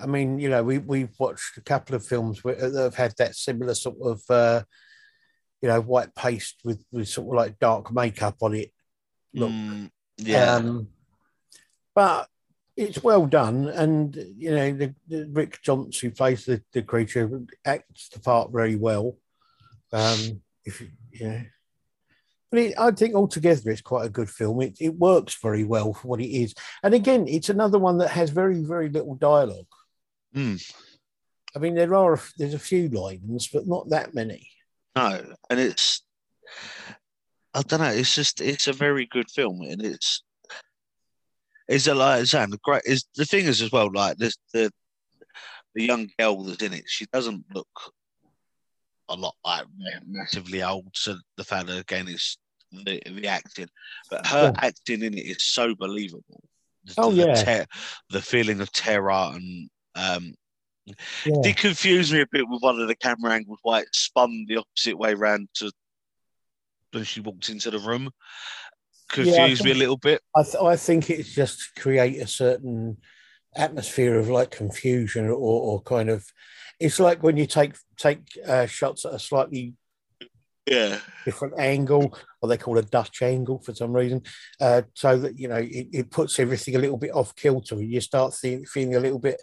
I 0.00 0.06
mean, 0.06 0.38
you 0.38 0.48
know, 0.48 0.62
we 0.62 0.78
we've 0.78 1.14
watched 1.18 1.56
a 1.58 1.60
couple 1.60 1.96
of 1.96 2.06
films 2.06 2.40
that 2.42 2.72
have 2.74 2.94
had 2.94 3.14
that 3.18 3.34
similar 3.34 3.74
sort 3.74 3.96
of, 4.00 4.22
uh, 4.30 4.62
you 5.60 5.68
know, 5.68 5.80
white 5.80 6.14
paste 6.14 6.60
with 6.64 6.84
with 6.92 7.08
sort 7.08 7.26
of 7.28 7.34
like 7.34 7.58
dark 7.58 7.92
makeup 7.92 8.36
on 8.40 8.54
it. 8.54 8.70
Look, 9.34 9.50
Mm, 9.50 9.90
yeah. 10.18 10.54
Um, 10.54 10.88
but 11.94 12.28
it's 12.78 13.02
well 13.02 13.26
done, 13.26 13.68
and 13.68 14.14
you 14.36 14.50
know 14.54 14.72
the, 14.72 14.94
the 15.08 15.26
Rick 15.32 15.60
Johnson 15.62 16.08
who 16.08 16.14
plays 16.14 16.44
the, 16.44 16.62
the 16.72 16.82
creature 16.82 17.28
acts 17.64 18.08
the 18.10 18.20
part 18.20 18.52
very 18.52 18.76
well. 18.76 19.16
Um, 19.92 20.42
if 20.64 20.80
you, 20.80 20.88
yeah, 21.12 21.42
but 22.50 22.60
it, 22.60 22.78
I 22.78 22.92
think 22.92 23.16
altogether 23.16 23.70
it's 23.70 23.80
quite 23.80 24.06
a 24.06 24.10
good 24.10 24.30
film. 24.30 24.62
It 24.62 24.76
it 24.80 24.94
works 24.94 25.34
very 25.42 25.64
well 25.64 25.92
for 25.92 26.06
what 26.06 26.20
it 26.20 26.28
is, 26.28 26.54
and 26.84 26.94
again, 26.94 27.26
it's 27.26 27.48
another 27.48 27.80
one 27.80 27.98
that 27.98 28.10
has 28.10 28.30
very 28.30 28.62
very 28.62 28.88
little 28.88 29.16
dialogue. 29.16 29.66
Mm, 30.36 30.72
I 31.56 31.58
mean, 31.58 31.74
there 31.74 31.96
are 31.96 32.20
there's 32.38 32.54
a 32.54 32.60
few 32.60 32.88
lines, 32.88 33.48
but 33.52 33.66
not 33.66 33.90
that 33.90 34.14
many. 34.14 34.48
no. 34.94 35.34
And 35.50 35.58
it's 35.58 36.02
I 37.54 37.62
don't 37.62 37.80
know, 37.80 37.90
it's 37.90 38.14
just 38.14 38.40
it's 38.40 38.68
a 38.68 38.72
very 38.72 39.06
good 39.06 39.30
film 39.30 39.62
and 39.62 39.84
it's 39.84 40.22
it's 41.68 41.86
a 41.86 41.94
like 41.94 42.26
Sam, 42.26 42.50
the 42.50 42.58
great 42.62 42.82
is 42.84 43.04
the 43.16 43.24
thing 43.24 43.46
is 43.46 43.60
as 43.62 43.70
well, 43.70 43.90
like 43.92 44.16
this 44.16 44.36
the 44.52 44.70
the 45.74 45.84
young 45.84 46.08
girl 46.18 46.42
that's 46.42 46.62
in 46.62 46.72
it, 46.72 46.84
she 46.86 47.06
doesn't 47.12 47.44
look 47.54 47.68
a 49.08 49.14
lot 49.14 49.34
like 49.44 49.64
massively 50.06 50.62
old. 50.62 50.90
So 50.94 51.16
the 51.36 51.44
fact 51.44 51.66
that 51.68 51.78
again 51.78 52.08
is 52.08 52.36
the, 52.72 53.00
the 53.06 53.26
acting, 53.26 53.68
but 54.10 54.26
her 54.26 54.52
Yeah. 54.54 54.66
acting 54.66 55.02
in 55.02 55.14
it 55.16 55.26
is 55.26 55.42
so 55.42 55.74
believable. 55.74 56.42
The- 56.84 56.94
Oh, 56.98 57.10
the, 57.10 57.26
yeah. 57.26 57.42
ter- 57.42 57.66
the 58.10 58.22
feeling 58.22 58.60
of 58.60 58.72
terror 58.72 59.10
and 59.34 59.70
um, 59.94 60.34
Yeah. 61.24 61.42
did 61.42 61.56
confuse 61.56 62.12
me 62.12 62.20
a 62.20 62.26
bit 62.26 62.48
with 62.48 62.62
one 62.62 62.80
of 62.80 62.88
the 62.88 62.96
camera 62.96 63.32
angles 63.32 63.58
why 63.62 63.80
it 63.80 63.94
spun 63.94 64.46
the 64.48 64.56
opposite 64.58 64.98
way 64.98 65.14
round 65.14 65.48
to 65.54 65.70
when 66.92 67.04
she 67.04 67.20
walked 67.20 67.50
into 67.50 67.70
the 67.70 67.78
room. 67.78 68.10
Confused 69.08 69.64
me 69.64 69.70
a 69.72 69.74
little 69.74 69.96
bit. 69.96 70.20
I, 70.36 70.42
th- 70.42 70.62
I 70.62 70.76
think 70.76 71.10
it's 71.10 71.32
just 71.32 71.74
to 71.74 71.80
create 71.80 72.20
a 72.20 72.26
certain 72.26 72.98
atmosphere 73.56 74.18
of 74.18 74.28
like 74.28 74.50
confusion 74.50 75.26
or, 75.26 75.32
or 75.34 75.82
kind 75.82 76.10
of 76.10 76.24
it's 76.78 77.00
like 77.00 77.22
when 77.22 77.36
you 77.36 77.46
take 77.46 77.74
take 77.96 78.20
uh, 78.46 78.66
shots 78.66 79.04
at 79.04 79.14
a 79.14 79.18
slightly 79.18 79.74
Yeah. 80.66 81.00
different 81.24 81.58
angle 81.58 82.16
or 82.40 82.48
they 82.48 82.58
call 82.58 82.76
a 82.78 82.82
dutch 82.82 83.22
angle 83.22 83.58
for 83.60 83.74
some 83.74 83.92
reason 83.92 84.22
uh, 84.60 84.82
so 84.94 85.18
that 85.18 85.38
you 85.38 85.48
know 85.48 85.56
it, 85.56 85.88
it 85.92 86.10
puts 86.10 86.38
everything 86.38 86.76
a 86.76 86.78
little 86.78 86.98
bit 86.98 87.14
off 87.14 87.34
kilter 87.34 87.74
and 87.76 87.90
you 87.90 88.00
start 88.00 88.34
fe- 88.34 88.64
feeling 88.64 88.94
a 88.94 89.00
little 89.00 89.18
bit 89.18 89.42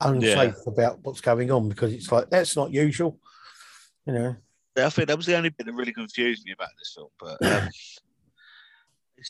unsafe 0.00 0.66
about 0.66 0.98
what's 1.02 1.20
going 1.20 1.50
on 1.50 1.68
because 1.68 1.92
it's 1.92 2.10
like 2.12 2.28
that's 2.28 2.56
not 2.56 2.72
usual 2.72 3.18
you 4.06 4.12
know 4.12 4.36
I 4.76 4.90
think 4.90 5.08
that 5.08 5.16
was 5.16 5.24
the 5.24 5.36
only 5.36 5.48
bit 5.48 5.64
that 5.64 5.72
really 5.72 5.94
confused 5.94 6.44
me 6.44 6.52
about 6.52 6.68
this 6.78 6.92
film. 6.94 7.08
But 7.18 7.42
um, 7.42 7.68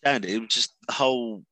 down 0.00 0.22
to- 0.22 0.28
it 0.28 0.38
was 0.40 0.48
just 0.48 0.74
the 0.86 0.92
whole. 0.92 1.44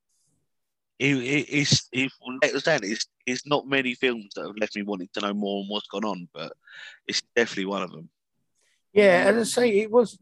It, 0.99 1.17
it, 1.17 1.47
it's 1.49 1.89
it, 1.93 2.13
it's 2.43 2.63
down 2.63 2.81
it's, 2.85 3.07
it's 3.27 3.47
not 3.47 3.67
many 3.67 3.95
films 3.95 4.29
that 4.37 4.47
have 4.47 4.57
left 4.57 4.77
me 4.77 4.83
wanting 4.83 5.09
to 5.15 5.21
know 5.21 5.35
more 5.35 5.63
on 5.63 5.69
what's 5.69 5.89
gone 5.89 6.05
on, 6.05 6.29
but 6.33 6.53
it's 7.09 7.21
definitely 7.35 7.67
one 7.67 7.83
of 7.83 7.91
them. 7.91 8.09
Yeah, 8.93 9.29
and 9.29 9.41
I 9.41 9.43
say, 9.43 9.71
it 9.81 9.91
was 9.91 10.17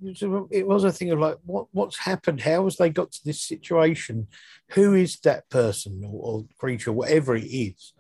it 0.50 0.66
was 0.66 0.84
a 0.84 0.90
thing 0.92 1.10
of 1.10 1.18
like 1.18 1.36
what 1.44 1.66
what's 1.72 1.98
happened? 1.98 2.40
How 2.40 2.64
has 2.64 2.76
they 2.78 2.88
got 2.88 3.12
to 3.12 3.20
this 3.22 3.42
situation? 3.42 4.28
Who 4.70 4.94
is 4.94 5.20
that 5.20 5.50
person 5.50 6.00
or, 6.06 6.10
or 6.40 6.44
creature, 6.58 6.90
whatever 6.90 7.36
it 7.36 7.44
is? 7.44 7.92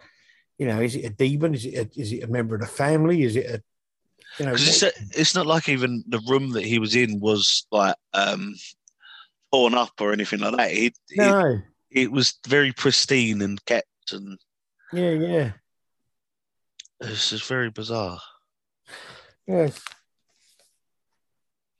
You 0.58 0.66
know, 0.68 0.80
is 0.80 0.96
it 0.96 1.04
a 1.04 1.10
demon? 1.10 1.52
Is 1.54 1.66
it 1.66 1.74
a, 1.74 2.00
is 2.00 2.10
it 2.12 2.22
a 2.24 2.26
member 2.26 2.54
of 2.54 2.62
the 2.62 2.66
family? 2.68 3.22
Is 3.22 3.36
it 3.36 3.44
a 3.46 3.62
you 4.38 4.46
know? 4.46 4.52
What- 4.52 4.60
it's, 4.62 4.82
it's 4.82 5.34
not 5.34 5.46
like 5.46 5.68
even 5.68 6.04
the 6.08 6.22
room 6.26 6.52
that 6.52 6.64
he 6.64 6.78
was 6.78 6.96
in 6.96 7.20
was 7.20 7.66
like 7.70 7.96
um 8.14 8.54
torn 9.52 9.74
up 9.74 9.92
or 10.00 10.12
anything 10.12 10.40
like 10.40 10.56
that. 10.56 10.70
It, 10.72 10.94
it, 11.10 11.16
no, 11.18 11.60
it 11.90 12.10
was 12.10 12.38
very 12.46 12.72
pristine 12.72 13.42
and 13.42 13.64
kept, 13.64 14.12
and 14.12 14.38
yeah, 14.92 15.10
yeah, 15.10 15.52
it's 17.00 17.30
just 17.30 17.46
very 17.46 17.70
bizarre. 17.70 18.20
yes. 19.46 19.80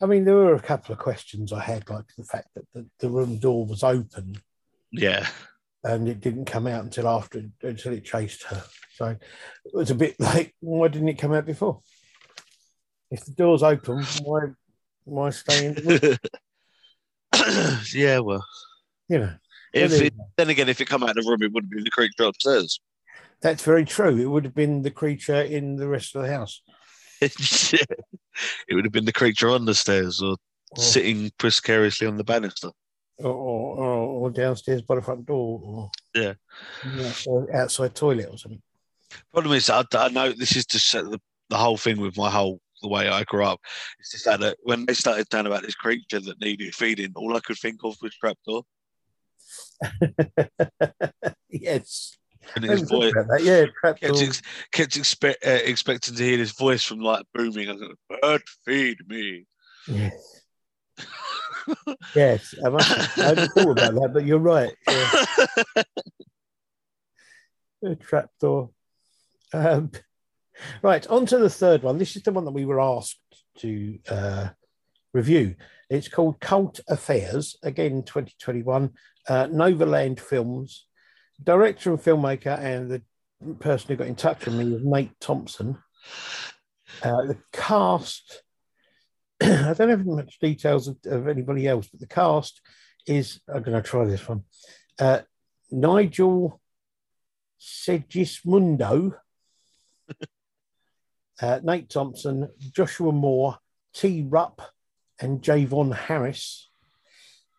I 0.00 0.06
mean, 0.06 0.24
there 0.24 0.34
were 0.34 0.56
a 0.56 0.60
couple 0.60 0.92
of 0.92 0.98
questions 0.98 1.52
I 1.52 1.60
had, 1.60 1.88
like 1.88 2.06
the 2.18 2.24
fact 2.24 2.48
that 2.56 2.64
the, 2.74 2.84
the 2.98 3.08
room 3.08 3.38
door 3.38 3.64
was 3.64 3.84
open 3.84 4.34
Yeah, 4.90 5.28
and 5.84 6.08
it 6.08 6.20
didn't 6.20 6.46
come 6.46 6.66
out 6.66 6.82
until 6.82 7.08
after 7.08 7.44
until 7.62 7.92
it 7.92 8.04
chased 8.04 8.42
her. 8.44 8.64
So 8.96 9.06
it 9.06 9.72
was 9.72 9.92
a 9.92 9.94
bit 9.94 10.16
like, 10.20 10.54
why 10.60 10.88
didn't 10.88 11.08
it 11.08 11.18
come 11.18 11.32
out 11.32 11.46
before? 11.46 11.80
If 13.12 13.24
the 13.24 13.32
door's 13.32 13.62
open, 13.62 14.02
why 14.22 14.40
why 15.04 15.30
stay 15.30 15.66
in 15.66 15.74
the 15.74 15.82
room? 15.82 16.18
yeah. 17.94 18.18
Well, 18.18 18.44
You 19.08 19.18
know, 19.18 19.34
if 19.72 19.92
it, 19.92 20.14
then 20.36 20.50
again, 20.50 20.68
if 20.68 20.80
it 20.80 20.88
come 20.88 21.02
out 21.02 21.16
of 21.16 21.24
the 21.24 21.30
room, 21.30 21.42
it 21.42 21.52
wouldn't 21.52 21.72
be 21.72 21.82
the 21.82 21.90
creature 21.90 22.24
upstairs. 22.24 22.80
that's 23.40 23.62
very 23.64 23.84
true. 23.84 24.16
It 24.16 24.26
would 24.26 24.44
have 24.44 24.54
been 24.54 24.82
the 24.82 24.90
creature 24.90 25.42
in 25.42 25.76
the 25.76 25.88
rest 25.88 26.14
of 26.14 26.22
the 26.22 26.28
house, 26.28 26.62
it 27.22 27.86
would 28.72 28.84
have 28.84 28.92
been 28.92 29.04
the 29.04 29.12
creature 29.12 29.48
on 29.50 29.64
the 29.64 29.74
stairs 29.74 30.20
or 30.20 30.36
or, 30.76 30.82
sitting 30.82 31.30
precariously 31.38 32.06
on 32.06 32.16
the 32.16 32.24
banister. 32.24 32.70
or, 33.18 33.28
or, 33.28 33.86
or, 33.86 34.30
downstairs 34.30 34.82
by 34.82 34.94
the 34.94 35.02
front 35.02 35.26
door, 35.26 35.60
or 35.62 35.90
Yeah. 36.14 36.34
yeah, 36.96 37.12
or 37.26 37.54
outside 37.54 37.94
toilet 37.94 38.28
or 38.30 38.38
something. 38.38 38.62
Problem 39.32 39.54
is, 39.54 39.68
I, 39.68 39.84
I 39.92 40.08
know 40.08 40.32
this 40.32 40.56
is 40.56 40.64
just 40.64 40.92
the, 40.92 41.20
the 41.50 41.56
whole 41.56 41.76
thing 41.76 42.00
with 42.00 42.16
my 42.16 42.30
whole 42.30 42.60
the 42.82 42.88
way 42.88 43.08
I 43.08 43.24
grew 43.24 43.44
up. 43.44 43.60
It's 43.98 44.10
just 44.10 44.24
that 44.26 44.42
uh, 44.42 44.54
when 44.62 44.84
they 44.86 44.94
started 44.94 45.30
telling 45.30 45.46
about 45.46 45.62
this 45.62 45.74
creature 45.74 46.20
that 46.20 46.40
needed 46.40 46.74
feeding, 46.74 47.12
all 47.16 47.36
I 47.36 47.40
could 47.40 47.58
think 47.58 47.80
of 47.84 47.96
was 48.02 48.14
trapdoor 48.16 48.62
yes, 51.50 52.16
and 52.54 52.64
his 52.64 52.82
voice. 52.82 53.12
that. 53.12 53.42
Yeah, 53.42 53.66
trapdoor. 53.80 54.10
Kept, 54.10 54.22
ex- 54.22 54.42
kept 54.72 54.92
expe- 54.92 55.46
uh, 55.46 55.60
expecting 55.64 56.14
to 56.14 56.22
hear 56.22 56.38
his 56.38 56.52
voice 56.52 56.84
from 56.84 57.00
like 57.00 57.24
booming. 57.34 57.68
I 57.68 57.72
was 57.72 57.82
like, 57.82 58.20
"Berk, 58.20 58.42
feed 58.64 58.98
me." 59.08 59.46
Yes, 59.86 60.42
yes. 62.14 62.54
I, 62.64 62.68
must, 62.68 63.18
I 63.18 63.22
hadn't 63.22 63.52
thought 63.52 63.78
about 63.78 63.94
that, 63.94 64.10
but 64.12 64.24
you're 64.24 64.38
right. 64.38 64.72
Yeah. 64.88 65.82
a 67.84 67.94
trapdoor. 68.00 68.70
Um, 69.52 69.90
right, 70.82 71.06
on 71.08 71.26
to 71.26 71.38
the 71.38 71.50
third 71.50 71.82
one. 71.82 71.98
This 71.98 72.16
is 72.16 72.22
the 72.22 72.32
one 72.32 72.44
that 72.44 72.52
we 72.52 72.64
were 72.64 72.80
asked 72.80 73.18
to 73.58 73.98
uh, 74.08 74.48
review. 75.12 75.56
It's 75.90 76.08
called 76.08 76.40
Cult 76.40 76.80
Affairs, 76.88 77.56
again, 77.62 78.02
2021, 78.02 78.90
uh, 79.28 79.46
Novaland 79.46 80.20
Films. 80.20 80.86
Director 81.42 81.90
and 81.90 81.98
filmmaker, 81.98 82.58
and 82.58 82.90
the 82.90 83.02
person 83.58 83.88
who 83.88 83.96
got 83.96 84.06
in 84.06 84.14
touch 84.14 84.44
with 84.44 84.54
me 84.54 84.74
is 84.74 84.82
Nate 84.84 85.18
Thompson. 85.20 85.76
Uh, 87.02 87.22
the 87.26 87.38
cast, 87.52 88.42
I 89.42 89.74
don't 89.74 89.88
have 89.88 90.06
much 90.06 90.38
details 90.38 90.88
of, 90.88 90.98
of 91.06 91.26
anybody 91.28 91.66
else, 91.66 91.88
but 91.88 92.00
the 92.00 92.06
cast 92.06 92.60
is, 93.06 93.40
I'm 93.52 93.62
going 93.62 93.80
to 93.80 93.88
try 93.88 94.04
this 94.04 94.28
one. 94.28 94.44
Uh, 94.98 95.20
Nigel 95.70 96.60
Segismundo, 97.60 99.14
uh, 101.42 101.60
Nate 101.62 101.90
Thompson, 101.90 102.48
Joshua 102.58 103.12
Moore, 103.12 103.58
T. 103.92 104.24
Rupp, 104.26 104.62
and 105.20 105.42
Javon 105.42 105.94
Harris. 105.94 106.70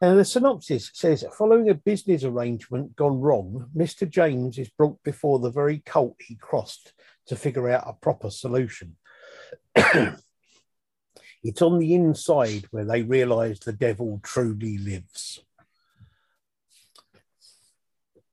And 0.01 0.17
the 0.17 0.25
synopsis 0.25 0.89
says 0.93 1.25
following 1.37 1.69
a 1.69 1.75
business 1.75 2.23
arrangement 2.23 2.95
gone 2.95 3.19
wrong, 3.19 3.69
Mr. 3.75 4.09
James 4.09 4.57
is 4.57 4.69
brought 4.69 5.01
before 5.03 5.39
the 5.39 5.51
very 5.51 5.79
cult 5.85 6.15
he 6.19 6.35
crossed 6.35 6.93
to 7.27 7.35
figure 7.35 7.69
out 7.69 7.83
a 7.85 7.93
proper 7.93 8.29
solution. 8.29 8.95
it's 9.75 11.61
on 11.61 11.79
the 11.79 11.93
inside 11.93 12.65
where 12.71 12.85
they 12.85 13.01
realize 13.01 13.59
the 13.59 13.73
devil 13.73 14.19
truly 14.23 14.77
lives. 14.77 15.41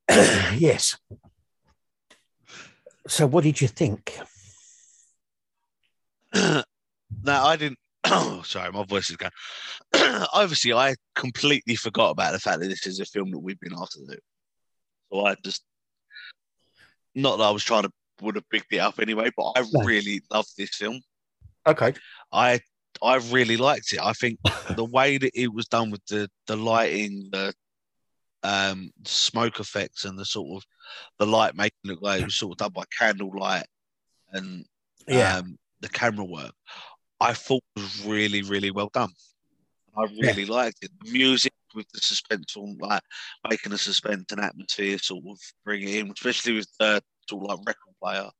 yes. 0.59 0.97
So, 3.07 3.26
what 3.26 3.45
did 3.45 3.61
you 3.61 3.69
think? 3.69 4.19
No, 6.35 6.65
I 7.27 7.57
didn't. 7.57 7.79
Oh, 8.13 8.43
sorry, 8.47 8.73
my 8.73 8.85
voice 8.85 9.11
is 9.11 9.17
going. 9.17 9.31
Obviously, 10.33 10.73
I 10.73 10.95
completely 11.15 11.77
forgot 11.77 12.11
about 12.11 12.33
the 12.33 12.41
fact 12.41 12.61
that 12.61 12.69
this 12.69 12.87
is 12.87 12.99
a 12.99 13.05
film 13.05 13.31
that 13.31 13.39
we've 13.39 13.61
been 13.61 13.75
asked 13.79 13.93
to 13.93 14.07
do. 14.07 14.19
So 15.13 15.27
I 15.27 15.37
just, 15.45 15.63
not 17.15 17.37
that 17.37 17.45
I 17.45 17.51
was 17.51 17.63
trying 17.63 17.83
to 17.83 17.93
would 18.23 18.37
have 18.37 18.49
picked 18.51 18.73
it 18.73 18.79
up 18.79 18.99
anyway, 19.01 19.31
but 19.37 19.53
I 19.57 19.65
no. 19.73 19.85
really 19.85 20.23
loved 20.31 20.57
this 20.57 20.75
film. 20.75 21.01
Okay, 21.67 21.95
I 22.33 22.61
I 23.03 23.17
really 23.17 23.57
liked 23.57 23.93
it. 23.93 24.01
I 24.01 24.13
think 24.13 24.39
the 24.77 24.85
way 24.85 25.19
that 25.19 25.33
it 25.35 25.53
was 25.53 25.67
done 25.67 25.91
with 25.91 26.05
the 26.07 26.29
the 26.47 26.57
lighting, 26.57 27.29
the 27.33 27.53
um 28.43 28.91
smoke 29.05 29.61
effects, 29.61 30.05
and 30.05 30.19
the 30.19 30.25
sort 30.25 30.63
of 30.63 30.67
the 31.19 31.27
light 31.27 31.55
making 31.55 31.79
it 31.85 31.89
look 31.89 32.03
like 32.03 32.23
it 32.23 32.25
was 32.25 32.37
sort 32.37 32.53
of 32.53 32.59
done 32.59 32.73
by 32.73 32.85
candlelight, 32.99 33.67
and 34.33 34.65
yeah. 35.07 35.37
um, 35.37 35.59
the 35.81 35.89
camera 35.89 36.25
work, 36.25 36.53
I 37.21 37.33
thought 37.33 37.63
was 37.77 38.05
really 38.05 38.43
really 38.43 38.71
well 38.71 38.91
done. 38.93 39.13
I 39.97 40.05
really 40.21 40.45
yeah. 40.45 40.53
liked 40.53 40.79
it. 40.83 40.91
The 41.03 41.11
music 41.11 41.53
with 41.75 41.89
the 41.93 42.01
suspense 42.01 42.57
on, 42.57 42.77
like 42.81 43.03
making 43.49 43.73
the 43.73 43.79
suspense 43.79 44.27
and 44.31 44.41
atmosphere, 44.41 44.99
sort 44.99 45.25
of 45.29 45.39
bring 45.65 45.83
it 45.83 45.97
in, 45.97 46.11
especially 46.11 46.55
with 46.55 46.69
the 46.79 47.03
sort 47.29 47.45
of 47.45 47.59
like 47.59 47.67
record 47.67 47.95
player. 48.03 48.31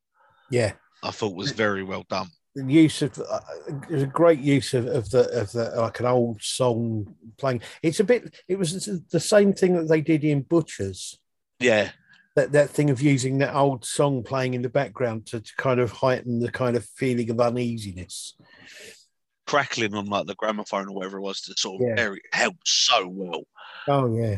Yeah, 0.51 0.73
I 1.03 1.11
thought 1.11 1.35
was 1.35 1.53
very 1.53 1.83
well 1.83 2.05
done. 2.09 2.29
The 2.55 2.65
use 2.65 3.03
of 3.03 3.17
uh, 3.19 3.41
it 3.89 4.03
a 4.03 4.07
great 4.07 4.41
use 4.41 4.75
of, 4.75 4.87
of 4.87 5.11
the 5.11 5.29
of 5.41 5.53
the 5.53 5.73
like 5.77 6.01
an 6.01 6.07
old 6.07 6.43
song 6.43 7.15
playing. 7.39 7.63
It's 7.83 8.01
a 8.01 8.05
bit. 8.05 8.35
It 8.49 8.59
was 8.59 8.85
the 9.11 9.21
same 9.21 9.53
thing 9.53 9.75
that 9.75 9.89
they 9.89 10.01
did 10.01 10.25
in 10.25 10.43
Butchers. 10.43 11.19
Yeah, 11.61 11.91
that 12.37 12.53
that 12.53 12.71
thing 12.71 12.91
of 12.91 13.03
using 13.03 13.39
that 13.39 13.55
old 13.55 13.85
song 13.85 14.23
playing 14.23 14.55
in 14.55 14.63
the 14.63 14.69
background 14.69 15.27
to, 15.27 15.41
to 15.41 15.57
kind 15.57 15.81
of 15.81 15.91
heighten 15.91 16.41
the 16.41 16.51
kind 16.51 16.77
of 16.77 16.85
feeling 16.85 17.31
of 17.31 17.41
uneasiness 17.41 18.35
crackling 19.51 19.95
on 19.95 20.07
like 20.07 20.27
the 20.27 20.35
gramophone 20.37 20.89
or 20.89 20.93
whatever 20.93 21.19
it 21.19 21.23
was 21.23 21.41
to 21.41 21.53
sort 21.57 21.81
of 21.81 21.89
yeah. 21.89 21.97
very 21.97 22.21
helped 22.33 22.69
so 22.69 23.09
well. 23.09 23.43
Oh 23.89 24.17
yeah. 24.17 24.37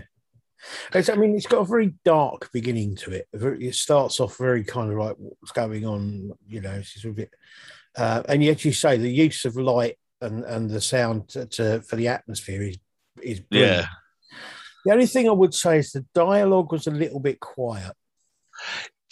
It's, 0.94 1.10
I 1.10 1.16
mean, 1.16 1.34
it's 1.34 1.46
got 1.46 1.62
a 1.62 1.66
very 1.66 1.92
dark 2.04 2.50
beginning 2.52 2.96
to 2.96 3.10
it. 3.10 3.28
It 3.32 3.74
starts 3.74 4.20
off 4.20 4.38
very 4.38 4.64
kind 4.64 4.90
of 4.90 4.96
like 4.96 5.16
what's 5.18 5.52
going 5.52 5.84
on, 5.84 6.32
you 6.46 6.60
know. 6.60 6.72
It's 6.72 7.04
a 7.04 7.10
bit, 7.10 7.30
uh, 7.96 8.22
and 8.28 8.42
yet 8.42 8.64
you 8.64 8.72
say 8.72 8.96
the 8.96 9.10
use 9.10 9.44
of 9.44 9.56
light 9.56 9.98
and, 10.20 10.44
and 10.44 10.70
the 10.70 10.80
sound 10.80 11.28
to, 11.30 11.46
to 11.46 11.82
for 11.82 11.96
the 11.96 12.08
atmosphere 12.08 12.62
is 12.62 12.78
is 13.20 13.40
brilliant. 13.40 13.82
yeah. 13.82 13.86
The 14.84 14.92
only 14.92 15.06
thing 15.06 15.28
I 15.28 15.32
would 15.32 15.54
say 15.54 15.78
is 15.78 15.92
the 15.92 16.04
dialogue 16.14 16.72
was 16.72 16.86
a 16.86 16.90
little 16.90 17.20
bit 17.20 17.40
quiet. 17.40 17.92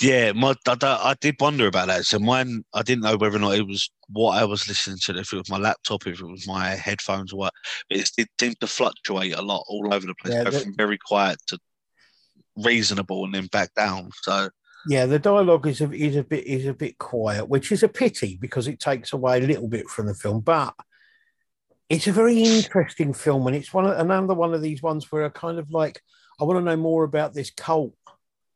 Yeah, 0.01 0.33
my 0.33 0.55
I, 0.67 0.77
I, 0.83 1.15
did 1.21 1.37
wonder 1.39 1.67
about 1.67 1.89
that. 1.89 2.05
So 2.05 2.19
mine, 2.19 2.65
I 2.73 2.83
didn't 2.83 3.03
know 3.05 3.19
whether 3.19 3.37
or 3.37 3.41
not 3.41 3.57
it 3.57 3.67
was 3.67 3.91
what 4.09 4.39
I 4.39 4.45
was 4.45 4.67
listening 4.67 4.99
to, 5.03 5.19
if 5.19 5.33
it 5.33 5.37
was 5.37 5.51
my 5.51 5.59
laptop, 5.59 6.07
if 6.07 6.21
it 6.21 6.27
was 6.27 6.47
my 6.49 6.71
headphones, 6.71 7.35
or 7.35 7.41
what. 7.41 7.53
But 7.91 7.99
it, 7.99 8.11
it 8.17 8.29
seemed 8.41 8.59
to 8.61 8.67
fluctuate 8.67 9.35
a 9.35 9.43
lot 9.43 9.65
all 9.69 9.93
over 9.93 10.07
the 10.07 10.15
place, 10.15 10.35
yeah, 10.35 10.49
from 10.49 10.75
very 10.75 10.97
quiet 10.97 11.39
to 11.49 11.59
reasonable, 12.57 13.25
and 13.27 13.35
then 13.35 13.47
back 13.49 13.75
down. 13.75 14.11
So 14.23 14.49
yeah, 14.89 15.05
the 15.05 15.19
dialogue 15.19 15.67
is 15.67 15.83
a, 15.83 15.93
is 15.93 16.17
a 16.17 16.25
bit 16.25 16.47
is 16.47 16.67
a 16.67 16.75
bit 16.75 16.97
quiet, 16.97 17.49
which 17.49 17.71
is 17.71 17.83
a 17.83 17.89
pity 17.89 18.39
because 18.41 18.69
it 18.69 18.81
takes 18.81 19.13
away 19.13 19.39
a 19.39 19.47
little 19.47 19.69
bit 19.69 19.89
from 19.89 20.07
the 20.07 20.15
film. 20.15 20.41
But 20.41 20.75
it's 21.91 22.07
a 22.07 22.13
very 22.13 22.43
interesting 22.43 23.13
film, 23.13 23.47
and 23.47 23.55
it's 23.55 23.75
one 23.75 23.85
of, 23.85 23.99
another 23.99 24.35
one 24.35 24.55
of 24.55 24.63
these 24.63 24.83
ones 24.83 25.13
where 25.13 25.27
I 25.27 25.29
kind 25.29 25.59
of 25.59 25.71
like 25.71 26.01
I 26.41 26.45
want 26.45 26.59
to 26.59 26.65
know 26.65 26.77
more 26.77 27.05
about 27.05 27.35
this 27.35 27.51
cult 27.51 27.95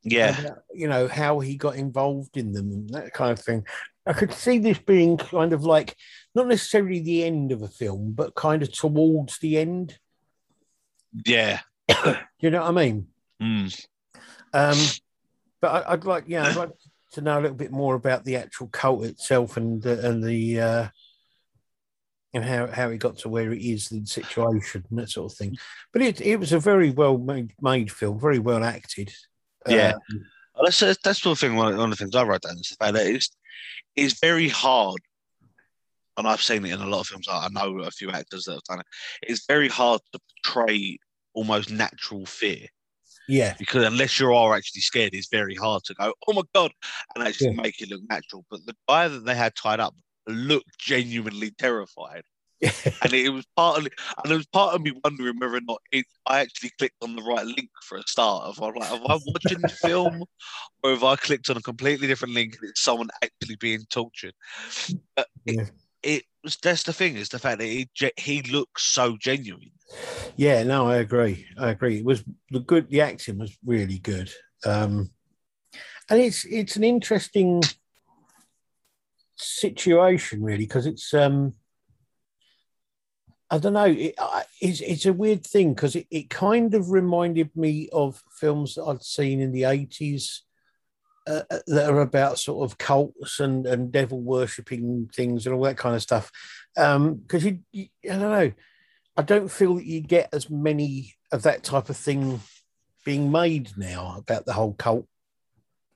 yeah. 0.05 0.37
Uh, 0.47 0.55
you 0.73 0.87
know, 0.87 1.09
how 1.09 1.41
he 1.41 1.57
got 1.57 1.77
involved 1.77 2.37
in 2.37 2.53
them 2.53 2.71
and 2.71 2.91
that 2.91 3.13
kind 3.13 3.33
of 3.33 3.41
thing. 3.41 3.67
I 4.07 4.13
could 4.13 4.33
see 4.33 4.59
this 4.59 4.79
being 4.79 5.17
kind 5.17 5.55
of 5.55 5.65
like 5.65 5.97
not 6.35 6.47
necessarily 6.47 7.01
the 7.01 7.25
end 7.25 7.53
of 7.53 7.63
a 7.63 7.69
film, 7.69 8.13
but 8.13 8.35
kind 8.35 8.63
of 8.63 8.71
towards 8.71 9.39
the 9.39 9.57
end. 9.57 9.99
Yeah. 11.25 11.61
you 12.39 12.51
know 12.51 12.61
what 12.61 12.69
I 12.69 12.73
mean? 12.73 13.07
Mm. 13.43 13.87
Um, 14.53 14.79
but 15.63 15.87
I, 15.87 15.93
would 15.93 16.05
like, 16.05 16.25
yeah, 16.27 16.45
I'd 16.45 16.57
like 16.57 16.71
to 17.13 17.23
know 17.23 17.39
a 17.39 17.41
little 17.41 17.57
bit 17.57 17.73
more 17.73 17.95
about 17.95 18.25
the 18.25 18.37
actual 18.37 18.69
cult 18.69 19.05
itself 19.05 19.57
and 19.57 19.81
the, 19.83 20.07
and 20.07 20.23
the 20.23 20.61
uh, 20.61 20.89
and 22.35 22.45
how, 22.45 22.67
how 22.67 22.91
he 22.91 22.99
got 22.99 23.17
to 23.19 23.29
where 23.29 23.53
it 23.53 23.63
is, 23.63 23.89
the 23.89 24.05
situation, 24.05 24.85
and 24.91 24.99
that 24.99 25.11
sort 25.11 25.33
of 25.33 25.39
thing. 25.39 25.57
But 25.93 26.03
it 26.03 26.21
it 26.21 26.37
was 26.37 26.53
a 26.53 26.59
very 26.59 26.91
well 26.91 27.17
made, 27.17 27.55
made 27.61 27.91
film, 27.91 28.21
very 28.21 28.41
well 28.41 28.65
acted. 28.65 29.13
Yeah. 29.67 29.95
Um, 29.95 30.25
that's, 30.65 30.81
that's 30.81 31.21
the 31.23 31.35
thing. 31.35 31.57
One 31.57 31.79
of 31.79 31.91
the 31.91 31.97
things 31.97 32.15
I 32.15 32.25
wrote 32.25 32.43
down 32.43 32.59
is 32.59 32.69
the 32.69 32.85
fact 32.85 32.95
that 32.95 33.07
it's, 33.07 33.31
it's 33.97 34.21
very 34.21 34.49
hard, 34.49 35.01
and 36.17 36.27
I've 36.27 36.43
seen 36.43 36.65
it 36.65 36.73
in 36.73 36.81
a 36.81 36.87
lot 36.87 37.01
of 37.01 37.07
films. 37.07 37.29
I 37.31 37.49
know 37.51 37.81
a 37.81 37.91
few 37.91 38.11
actors 38.11 38.45
that 38.45 38.53
have 38.53 38.63
done 38.65 38.81
it. 38.81 38.87
It's 39.23 39.47
very 39.47 39.69
hard 39.69 40.01
to 40.13 40.21
portray 40.45 40.99
almost 41.33 41.71
natural 41.71 42.27
fear. 42.27 42.67
Yeah. 43.27 43.55
Because 43.59 43.85
unless 43.85 44.21
you 44.21 44.33
are 44.35 44.55
actually 44.55 44.83
scared, 44.83 45.15
it's 45.15 45.29
very 45.31 45.55
hard 45.55 45.83
to 45.85 45.95
go, 45.95 46.13
oh 46.29 46.33
my 46.35 46.43
God, 46.55 46.73
and 47.15 47.27
actually 47.27 47.55
yeah. 47.55 47.63
make 47.63 47.81
it 47.81 47.91
look 47.91 48.03
natural. 48.09 48.45
But 48.51 48.67
the 48.67 48.77
guy 48.89 49.09
that 49.09 49.25
they 49.25 49.35
had 49.35 49.55
tied 49.57 49.81
up 49.81 49.95
looked 50.27 50.79
genuinely 50.79 51.51
terrified 51.51 52.23
and 53.03 53.13
it 53.13 53.31
was 53.31 53.45
partly, 53.57 53.91
and 54.23 54.33
it 54.33 54.37
was 54.37 54.47
part 54.47 54.75
of 54.75 54.83
me 54.83 54.93
wondering 55.03 55.39
whether 55.39 55.57
or 55.57 55.61
not 55.61 55.83
it, 55.93 56.07
I 56.27 56.41
actually 56.41 56.71
clicked 56.79 57.03
on 57.03 57.17
the 57.17 57.23
right 57.23 57.45
link 57.45 57.71
for 57.83 57.99
a 57.99 58.03
start. 58.07 58.51
If 58.51 58.63
I'm 58.63 58.75
like, 58.75 58.91
am 58.91 59.03
I 59.07 59.19
watching 59.27 59.61
the 59.61 59.69
film, 59.69 60.25
or 60.83 60.91
have 60.91 61.05
I 61.05 61.17
clicked 61.17 61.51
on 61.51 61.57
a 61.57 61.63
completely 61.63 62.07
different 62.07 62.35
link 62.35 62.57
and 62.61 62.71
it's 62.71 62.81
someone 62.81 63.09
actually 63.23 63.57
being 63.57 63.85
tortured? 63.91 64.35
But 65.17 65.27
yeah. 65.45 65.63
it, 65.63 65.71
it 66.03 66.23
was 66.43 66.57
that's 66.57 66.85
the 66.85 66.93
thing 66.93 67.17
is 67.17 67.29
the 67.29 67.39
fact 67.39 67.59
that 67.59 67.67
he 67.67 67.89
he 68.17 68.43
looks 68.43 68.85
so 68.85 69.17
genuine. 69.19 69.73
Yeah, 70.37 70.63
no, 70.63 70.87
I 70.87 70.97
agree. 70.97 71.47
I 71.59 71.71
agree. 71.71 71.99
It 71.99 72.05
was 72.05 72.25
the 72.51 72.61
good. 72.61 72.89
The 72.89 73.03
acting 73.03 73.39
was 73.39 73.57
really 73.65 73.99
good, 73.99 74.31
um, 74.65 75.11
and 76.09 76.21
it's 76.21 76.45
it's 76.45 76.77
an 76.77 76.85
interesting 76.85 77.63
situation 79.45 80.43
really 80.43 80.65
because 80.65 80.87
it's 80.87 81.13
um 81.15 81.55
I 83.51 83.59
don't 83.59 83.75
know. 83.75 83.85
It, 83.85 84.15
it's, 84.61 84.81
it's 84.81 85.07
a 85.07 85.13
weird 85.13 85.47
thing 85.47 85.75
because 85.75 85.95
it, 85.95 86.07
it 86.11 86.31
kind 86.31 86.75
of 86.75 86.91
reminded 86.91 87.55
me 87.55 87.89
of 87.93 88.21
films 88.33 88.75
that 88.75 88.85
I'd 88.85 89.05
seen 89.05 89.41
in 89.41 89.53
the 89.53 89.63
80s 89.63 90.41
uh, 91.29 91.43
uh, 91.51 91.59
that 91.69 91.89
are 91.89 92.01
about 92.01 92.39
sort 92.39 92.69
of 92.69 92.79
cults 92.79 93.41
and, 93.41 93.67
and 93.67 93.93
devil 93.93 94.21
worshipping 94.21 95.09
things 95.15 95.47
and 95.47 95.55
all 95.55 95.63
that 95.63 95.77
kind 95.77 95.95
of 95.95 96.03
stuff. 96.03 96.33
Because 96.75 96.97
um, 96.97 97.23
you, 97.31 97.59
you, 97.71 97.87
I 98.05 98.19
don't 98.19 98.33
know, 98.33 98.53
I 99.17 99.23
don't 99.23 99.51
feel 99.51 99.77
that 99.77 99.87
you 99.87 100.01
get 100.01 100.31
as 100.33 100.51
many 100.51 101.15
of 101.31 101.43
that 101.43 101.63
type 101.63 101.89
of 101.91 101.97
thing 101.97 102.41
being 103.05 103.31
made 103.31 103.71
now 103.77 104.17
about 104.19 104.47
the 104.47 104.55
whole 104.55 104.75
cult 104.75 105.07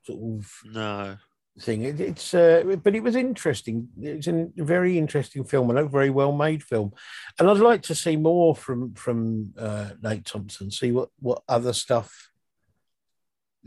sort 0.05 0.21
of. 0.21 0.53
No 0.65 1.17
thing. 1.61 1.83
It, 1.83 2.01
it's 2.01 2.35
uh, 2.35 2.77
but 2.83 2.95
it 2.95 3.03
was 3.03 3.17
interesting. 3.17 3.89
It's 4.01 4.27
a 4.27 4.49
very 4.57 4.99
interesting 4.99 5.45
film 5.45 5.71
and 5.71 5.79
a 5.79 5.85
very 5.85 6.11
well 6.11 6.33
made 6.33 6.63
film, 6.63 6.93
and 7.39 7.49
I'd 7.49 7.59
like 7.59 7.83
to 7.83 7.95
see 7.95 8.17
more 8.17 8.55
from 8.55 8.95
from 8.95 9.53
uh, 9.59 9.91
Nate 10.03 10.25
Thompson. 10.25 10.71
See 10.71 10.93
what 10.93 11.11
what 11.19 11.43
other 11.49 11.73
stuff. 11.73 12.31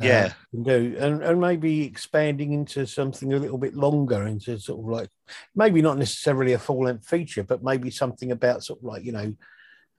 Uh, 0.02 0.06
yeah, 0.06 0.34
can 0.52 0.64
do 0.64 0.96
and, 1.00 1.22
and 1.22 1.40
maybe 1.40 1.84
expanding 1.84 2.54
into 2.54 2.88
something 2.88 3.34
a 3.34 3.38
little 3.38 3.58
bit 3.58 3.76
longer 3.76 4.26
into 4.26 4.58
sort 4.58 4.80
of 4.80 4.86
like 4.86 5.10
maybe 5.54 5.82
not 5.82 5.98
necessarily 5.98 6.54
a 6.54 6.60
full 6.60 6.86
length 6.86 7.06
feature, 7.08 7.44
but 7.44 7.64
maybe 7.64 7.92
something 7.92 8.32
about 8.32 8.64
sort 8.64 8.80
of 8.80 8.86
like 8.86 9.04
you 9.04 9.12
know 9.12 9.36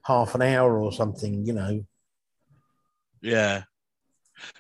half 0.03 0.35
an 0.35 0.43
hour 0.43 0.81
or 0.81 0.93
something. 0.93 1.47
You 1.47 1.53
know. 1.53 1.87
Yeah. 3.21 3.65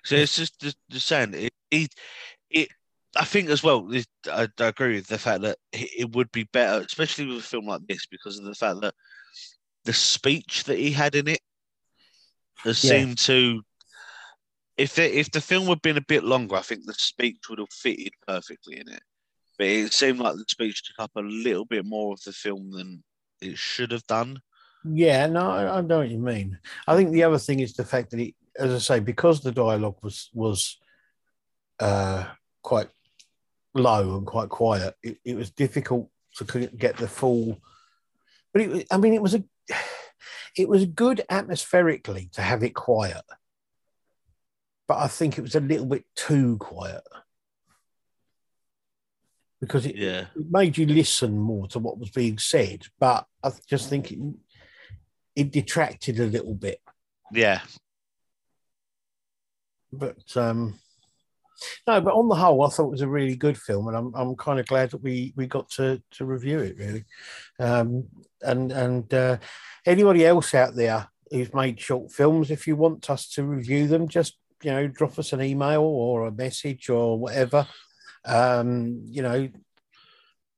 So 0.05 0.16
it's 0.16 0.37
just 0.37 0.61
the, 0.61 0.75
the 0.90 1.01
saying 1.01 1.35
it, 1.35 1.53
it 1.71 1.95
it 2.51 2.68
I 3.16 3.25
think 3.25 3.51
as 3.51 3.62
well, 3.62 3.90
I, 4.27 4.48
I, 4.59 4.66
agree 4.66 4.94
with 4.94 5.07
the 5.07 5.18
fact 5.18 5.42
that 5.42 5.59
it 5.72 6.11
would 6.12 6.33
be 6.33 6.44
better, 6.44 6.85
especially 6.85 7.27
with 7.27 7.38
a 7.38 7.42
film 7.42 7.66
like 7.66 7.87
this, 7.87 8.07
because 8.07 8.38
of 8.38 8.44
the 8.44 8.55
fact 8.55 8.81
that 8.81 8.94
the 9.85 9.92
speech 9.92 10.64
that 10.64 10.79
he 10.79 10.90
had 10.90 11.14
in 11.14 11.29
it 11.29 11.40
has 12.59 12.83
yeah. 12.83 12.90
seemed 12.90 13.18
to. 13.18 13.62
If 14.79 14.98
it, 14.98 15.12
if 15.12 15.31
the 15.31 15.40
film 15.40 15.66
had 15.66 15.83
been 15.83 15.98
a 15.98 16.03
bit 16.09 16.25
longer, 16.25 16.57
I 16.57 16.62
think 16.62 16.87
the 16.87 16.94
speech 16.94 17.48
would 17.51 17.59
have 17.59 17.70
fitted 17.70 18.12
perfectly 18.27 18.81
in 18.81 18.88
it. 18.88 19.03
But 19.59 19.66
it 19.66 19.92
seemed 19.92 20.18
like 20.18 20.35
the 20.35 20.44
speech 20.48 20.83
took 20.83 21.05
up 21.05 21.11
a 21.14 21.20
little 21.20 21.66
bit 21.66 21.85
more 21.85 22.14
of 22.14 22.22
the 22.22 22.33
film 22.33 22.70
than 22.70 23.05
it 23.42 23.59
should 23.59 23.92
have 23.92 24.07
done. 24.07 24.40
Yeah, 24.85 25.27
no, 25.27 25.51
I, 25.51 25.79
I 25.79 25.81
know 25.83 25.98
what 25.98 26.09
you 26.09 26.18
mean. 26.18 26.59
I 26.87 26.96
think 26.96 27.12
the 27.12 27.22
other 27.25 27.38
thing 27.38 27.61
is 27.61 27.75
the 27.75 27.85
fact 27.85 28.11
that 28.11 28.20
it, 28.20 28.35
as 28.59 28.72
I 28.72 28.79
say, 28.79 29.01
because 29.01 29.40
the 29.40 29.53
dialogue 29.53 29.98
was 30.03 30.31
was 30.33 30.79
uh, 31.79 32.25
quite 32.62 32.88
low 33.74 34.16
and 34.16 34.26
quite 34.26 34.48
quiet, 34.48 34.94
it, 35.02 35.18
it 35.24 35.37
was 35.37 35.50
difficult 35.50 36.11
to 36.37 36.66
get 36.68 36.96
the 36.96 37.08
full. 37.08 37.61
But 38.52 38.62
it, 38.62 38.68
was 38.70 38.85
I 38.90 38.96
mean, 38.98 39.14
it 39.14 39.22
was 39.22 39.35
a 39.35 39.44
it 40.56 40.68
was 40.68 40.85
good 40.85 41.22
atmospherically 41.28 42.30
to 42.32 42.42
have 42.42 42.62
it 42.62 42.74
quiet, 42.74 43.22
but 44.87 44.98
I 44.98 45.08
think 45.08 45.38
it 45.38 45.42
was 45.42 45.54
a 45.54 45.61
little 45.61 45.87
bit 45.87 46.04
too 46.14 46.58
quiet 46.58 47.02
because 49.61 49.87
it, 49.87 49.96
Yeah. 49.96 50.26
it 50.35 50.50
made 50.50 50.76
you 50.76 50.87
listen 50.87 51.38
more 51.38 51.68
to 51.68 51.78
what 51.78 51.98
was 51.98 52.11
being 52.11 52.37
said. 52.37 52.85
But 52.98 53.26
I 53.44 53.52
just 53.66 53.88
think 53.88 54.11
it, 54.11 54.18
it 55.37 55.52
detracted 55.52 56.18
a 56.18 56.26
little 56.26 56.54
bit. 56.54 56.80
Yeah. 57.30 57.61
But 59.92 60.37
um, 60.37 60.80
no, 61.87 62.01
but 62.01 62.14
on 62.14 62.29
the 62.29 62.35
whole, 62.35 62.62
I 62.62 62.68
thought 62.68 62.87
it 62.87 62.92
was 62.92 63.01
a 63.03 63.09
really 63.09 63.37
good 63.37 63.59
film, 63.59 63.88
and 63.88 63.96
I'm 63.96 64.14
I'm 64.14 64.37
kind 64.37 64.61
of 64.61 64.66
glad 64.66 64.90
that 64.90 65.03
we 65.03 65.33
we 65.37 65.46
got 65.46 65.70
to 65.72 66.03
to 66.12 66.25
review 66.25 66.61
it 66.61 66.77
really. 66.79 67.05
Um, 67.59 68.09
and 68.42 68.72
and 68.72 69.12
uh, 69.14 69.38
anybody 69.87 70.25
else 70.25 70.55
out 70.55 70.75
there 70.75 71.09
who's 71.31 71.55
made 71.55 71.81
short 71.81 72.12
films, 72.12 72.51
if 72.51 72.66
you 72.66 72.77
want 72.77 73.09
us 73.11 73.29
to 73.31 73.44
review 73.44 73.87
them, 73.87 74.09
just 74.09 74.38
you 74.62 74.70
know 74.70 74.87
drop 74.87 75.18
us 75.18 75.33
an 75.33 75.42
email 75.42 75.83
or 75.83 76.27
a 76.27 76.33
message 76.33 76.88
or 76.88 77.18
whatever. 77.18 77.66
Um, 78.25 79.03
you 79.07 79.22
know, 79.22 79.48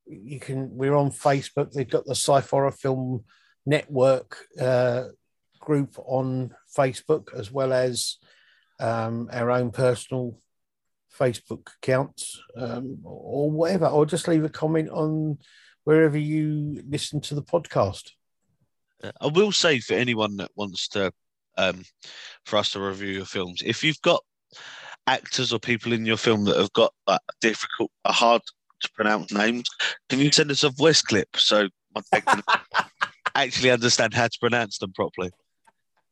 you 0.07 0.41
can. 0.41 0.77
We're 0.77 0.97
on 0.97 1.11
Facebook. 1.11 1.73
They've 1.73 1.89
got 1.89 2.05
the 2.05 2.15
Sci-Fi 2.15 2.71
Film 2.71 3.25
Network 3.67 4.37
uh, 4.61 5.05
group 5.61 5.97
on 5.99 6.55
Facebook, 6.77 7.35
as 7.35 7.51
well 7.51 7.73
as 7.73 8.19
um, 8.81 9.29
our 9.33 9.51
own 9.51 9.71
personal 9.71 10.39
Facebook 11.19 11.69
accounts, 11.83 12.41
um, 12.57 12.99
or 13.05 13.51
whatever, 13.51 13.87
or 13.87 14.07
just 14.07 14.29
leave 14.29 14.45
a 14.45 14.49
comment 14.49 14.91
on 14.91 15.39
wherever 15.85 16.19
you 16.19 16.83
listen 16.89 17.21
to 17.23 17.35
the 17.35 17.43
podcast. 17.43 18.11
Uh, 19.03 19.13
I 19.21 19.27
will 19.29 19.53
say 19.53 19.81
for 19.81 19.95
anyone 19.95 20.37
that 20.37 20.51
wants 20.57 20.89
to, 20.89 21.13
um, 21.57 21.85
for 22.47 22.57
us 22.57 22.73
to 22.73 22.81
review 22.81 23.09
your 23.09 23.27
films, 23.27 23.63
if 23.65 23.85
you've 23.85 24.01
got 24.03 24.23
actors 25.07 25.53
or 25.53 25.59
people 25.59 25.93
in 25.93 26.07
your 26.07 26.17
film 26.17 26.45
that 26.45 26.57
have 26.57 26.73
got 26.73 26.93
difficult, 27.41 27.91
a 28.05 28.13
hard 28.13 28.43
to 28.81 28.91
pronounce 28.93 29.33
names, 29.33 29.69
can 30.09 30.19
you 30.19 30.33
send 30.33 30.51
us 30.51 30.65
a 30.65 30.71
voice 30.71 31.03
clip 31.03 31.29
so 31.37 31.69
I 32.13 32.21
can 32.21 32.43
actually 33.35 33.71
understand 33.71 34.15
how 34.15 34.27
to 34.27 34.39
pronounce 34.41 34.79
them 34.79 34.93
properly? 34.93 35.31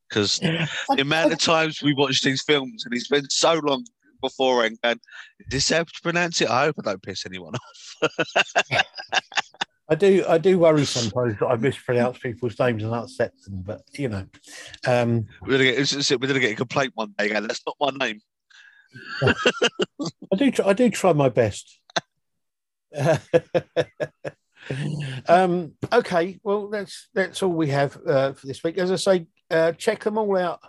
Because 0.09 0.39
the 0.39 1.01
amount 1.01 1.33
of 1.33 1.39
times 1.39 1.81
we 1.81 1.93
watch 1.93 2.21
these 2.21 2.43
films 2.43 2.85
and 2.85 2.93
he 2.93 2.99
spends 2.99 3.35
so 3.35 3.59
long 3.63 3.83
before 4.23 4.63
and 4.63 4.81
going, 4.81 4.99
is 5.39 5.47
this 5.49 5.69
how 5.69 5.83
to 5.83 6.01
pronounce 6.01 6.41
it? 6.41 6.49
I 6.49 6.65
hope 6.65 6.77
I 6.79 6.81
don't 6.89 7.03
piss 7.03 7.25
anyone 7.27 7.53
off. 7.53 8.11
I 9.89 9.95
do, 9.95 10.25
I 10.27 10.37
do 10.39 10.57
worry 10.57 10.85
sometimes 10.85 11.37
that 11.39 11.45
I 11.45 11.57
mispronounce 11.57 12.17
people's 12.17 12.57
names 12.57 12.83
and 12.83 12.93
upset 12.93 13.33
them, 13.43 13.61
but 13.61 13.81
you 13.91 14.09
know, 14.09 14.25
um, 14.87 15.27
We're 15.41 15.57
gonna 15.57 15.65
get, 15.65 16.11
we're 16.19 16.27
gonna 16.27 16.39
get 16.39 16.53
a 16.53 16.55
complaint 16.55 16.93
one 16.95 17.13
day. 17.17 17.29
Going, 17.29 17.45
That's 17.45 17.61
not 17.67 17.75
my 17.79 18.05
name. 18.05 18.21
I 19.23 20.35
do, 20.37 20.51
try, 20.51 20.67
I 20.67 20.73
do 20.73 20.89
try 20.89 21.13
my 21.13 21.29
best. 21.29 21.79
um, 25.27 25.73
okay, 25.91 26.39
well, 26.43 26.69
that's 26.69 27.09
that's 27.13 27.43
all 27.43 27.51
we 27.51 27.69
have 27.69 27.97
uh, 28.07 28.33
for 28.33 28.47
this 28.47 28.63
week. 28.63 28.77
As 28.77 28.91
I 28.91 28.95
say, 28.95 29.27
uh, 29.49 29.73
check 29.73 30.03
them 30.03 30.17
all 30.17 30.37
out. 30.37 30.59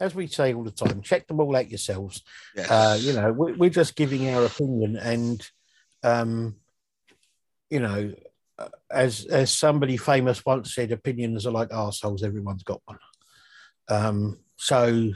As 0.00 0.14
we 0.14 0.26
say 0.28 0.54
all 0.54 0.62
the 0.62 0.70
time, 0.70 1.02
check 1.02 1.26
them 1.26 1.40
all 1.40 1.56
out 1.56 1.70
yourselves. 1.70 2.22
Yes. 2.54 2.70
Uh, 2.70 2.98
you 3.00 3.12
know, 3.12 3.32
we're, 3.32 3.54
we're 3.54 3.70
just 3.70 3.96
giving 3.96 4.28
our 4.28 4.44
opinion, 4.44 4.96
and 4.96 5.50
um, 6.02 6.56
you 7.68 7.80
know, 7.80 8.14
uh, 8.58 8.68
as 8.90 9.26
as 9.26 9.52
somebody 9.52 9.96
famous 9.96 10.44
once 10.46 10.74
said, 10.74 10.92
opinions 10.92 11.46
are 11.46 11.50
like 11.52 11.72
assholes. 11.72 12.22
Everyone's 12.22 12.62
got 12.62 12.80
one. 12.84 12.98
Um, 13.88 14.38
so 14.56 15.10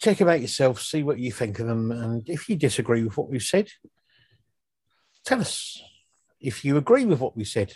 check 0.00 0.18
them 0.18 0.28
out 0.28 0.40
yourself, 0.40 0.80
see 0.80 1.02
what 1.02 1.18
you 1.18 1.30
think 1.30 1.58
of 1.58 1.66
them, 1.66 1.92
and 1.92 2.28
if 2.28 2.48
you 2.48 2.56
disagree 2.56 3.04
with 3.04 3.16
what 3.16 3.28
we've 3.30 3.42
said, 3.42 3.68
tell 5.24 5.40
us. 5.40 5.80
If 6.40 6.64
you 6.64 6.76
agree 6.76 7.04
with 7.04 7.20
what 7.20 7.36
we 7.36 7.44
said, 7.44 7.72